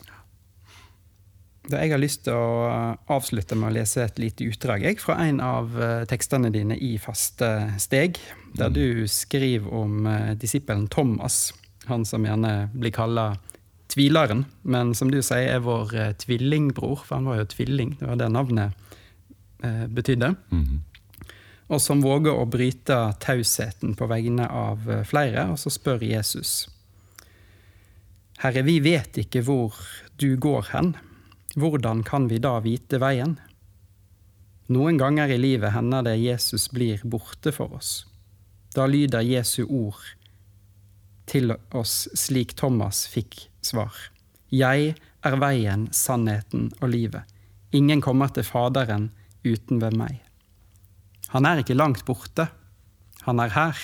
Jeg 1.69 1.91
har 1.91 2.01
lyst 2.01 2.23
til 2.25 2.33
å 2.33 2.95
avslutte 3.13 3.55
med 3.55 3.69
å 3.69 3.75
lese 3.75 4.01
et 4.01 4.17
lite 4.19 4.47
utdrag 4.49 4.81
jeg, 4.81 4.97
fra 4.99 5.19
en 5.21 5.37
av 5.45 5.75
eh, 5.77 6.07
tekstene 6.09 6.49
dine 6.49 6.73
i 6.73 6.95
Faste 6.99 7.51
steg, 7.79 8.17
der 8.57 8.71
mm. 8.71 8.75
du 8.79 9.05
skriver 9.07 9.69
om 9.69 10.07
uh, 10.09 10.33
disippelen 10.33 10.87
Thomas. 10.91 11.51
Han 11.85 12.01
som 12.05 12.25
gjerne 12.25 12.71
blir 12.73 12.93
kalla 12.95 13.35
tvileren, 13.91 14.45
men 14.61 14.95
som 14.95 15.11
du 15.11 15.19
sier, 15.23 15.57
er 15.57 15.65
vår 15.65 15.93
eh, 15.95 16.13
tvillingbror, 16.19 17.03
for 17.03 17.17
han 17.17 17.29
var 17.29 17.41
jo 17.41 17.49
tvilling. 17.51 17.95
Det 17.99 18.07
var 18.07 18.19
det 18.19 18.29
navnet 18.31 18.73
eh, 19.63 19.85
betydde. 19.87 20.35
-hmm. 20.49 20.79
Og 21.67 21.81
som 21.81 22.01
våger 22.01 22.31
å 22.31 22.45
bryte 22.45 23.13
tausheten 23.19 23.95
på 23.95 24.07
vegne 24.07 24.47
av 24.47 24.91
eh, 24.91 25.03
flere, 25.03 25.49
og 25.51 25.59
så 25.59 25.69
spør 25.69 26.03
Jesus. 26.03 26.69
Herre, 28.37 28.61
vi 28.61 28.79
vet 28.79 29.17
ikke 29.17 29.41
hvor 29.41 29.75
du 30.17 30.37
går 30.37 30.65
hen. 30.71 30.95
Hvordan 31.55 32.03
kan 32.03 32.27
vi 32.27 32.37
da 32.39 32.59
vite 32.63 32.95
veien? 33.01 33.35
Noen 34.71 34.95
ganger 34.97 35.27
i 35.27 35.39
livet 35.39 35.73
hender 35.75 36.05
det 36.05 36.15
Jesus 36.21 36.69
blir 36.71 37.01
borte 37.03 37.51
for 37.51 37.73
oss. 37.75 38.05
Da 38.71 38.85
lyder 38.87 39.25
Jesu 39.27 39.65
ord 39.67 39.99
til 41.27 41.51
oss 41.75 42.07
slik 42.15 42.55
Thomas 42.55 43.03
fikk 43.11 43.49
svar. 43.59 43.91
Jeg 44.47 44.93
er 45.27 45.35
veien, 45.43 45.89
sannheten 45.91 46.69
og 46.79 46.93
livet. 46.93 47.27
Ingen 47.75 47.99
kommer 48.03 48.31
til 48.31 48.47
Faderen 48.47 49.09
uten 49.43 49.83
ved 49.83 49.97
meg. 49.99 50.21
Han 51.35 51.47
er 51.47 51.59
ikke 51.59 51.75
langt 51.75 52.05
borte. 52.07 52.47
Han 53.27 53.43
er 53.43 53.51
her. 53.51 53.83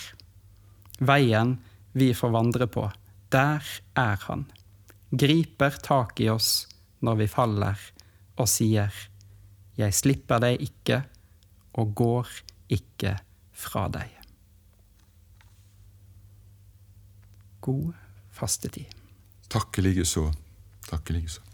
Veien 1.04 1.58
vi 1.92 2.14
får 2.16 2.32
vandre 2.32 2.68
på, 2.72 2.88
der 3.32 3.64
er 4.00 4.26
han. 4.30 4.48
Griper 5.12 5.76
tak 5.84 6.20
i 6.24 6.32
oss 6.32 6.68
når 7.02 7.22
vi 7.22 7.28
faller, 7.32 7.78
og 8.38 8.50
sier, 8.50 8.94
Jeg 9.78 9.94
slipper 9.94 10.42
deg 10.42 10.62
ikke 10.66 11.04
og 11.78 11.92
går 11.94 12.30
ikke 12.74 13.12
fra 13.54 13.84
deg. 13.94 14.10
God 17.62 17.94
fastetid. 18.34 18.90
Takk 19.54 19.78
likeså. 19.84 20.32
Takk 20.90 21.14
likeså. 21.14 21.47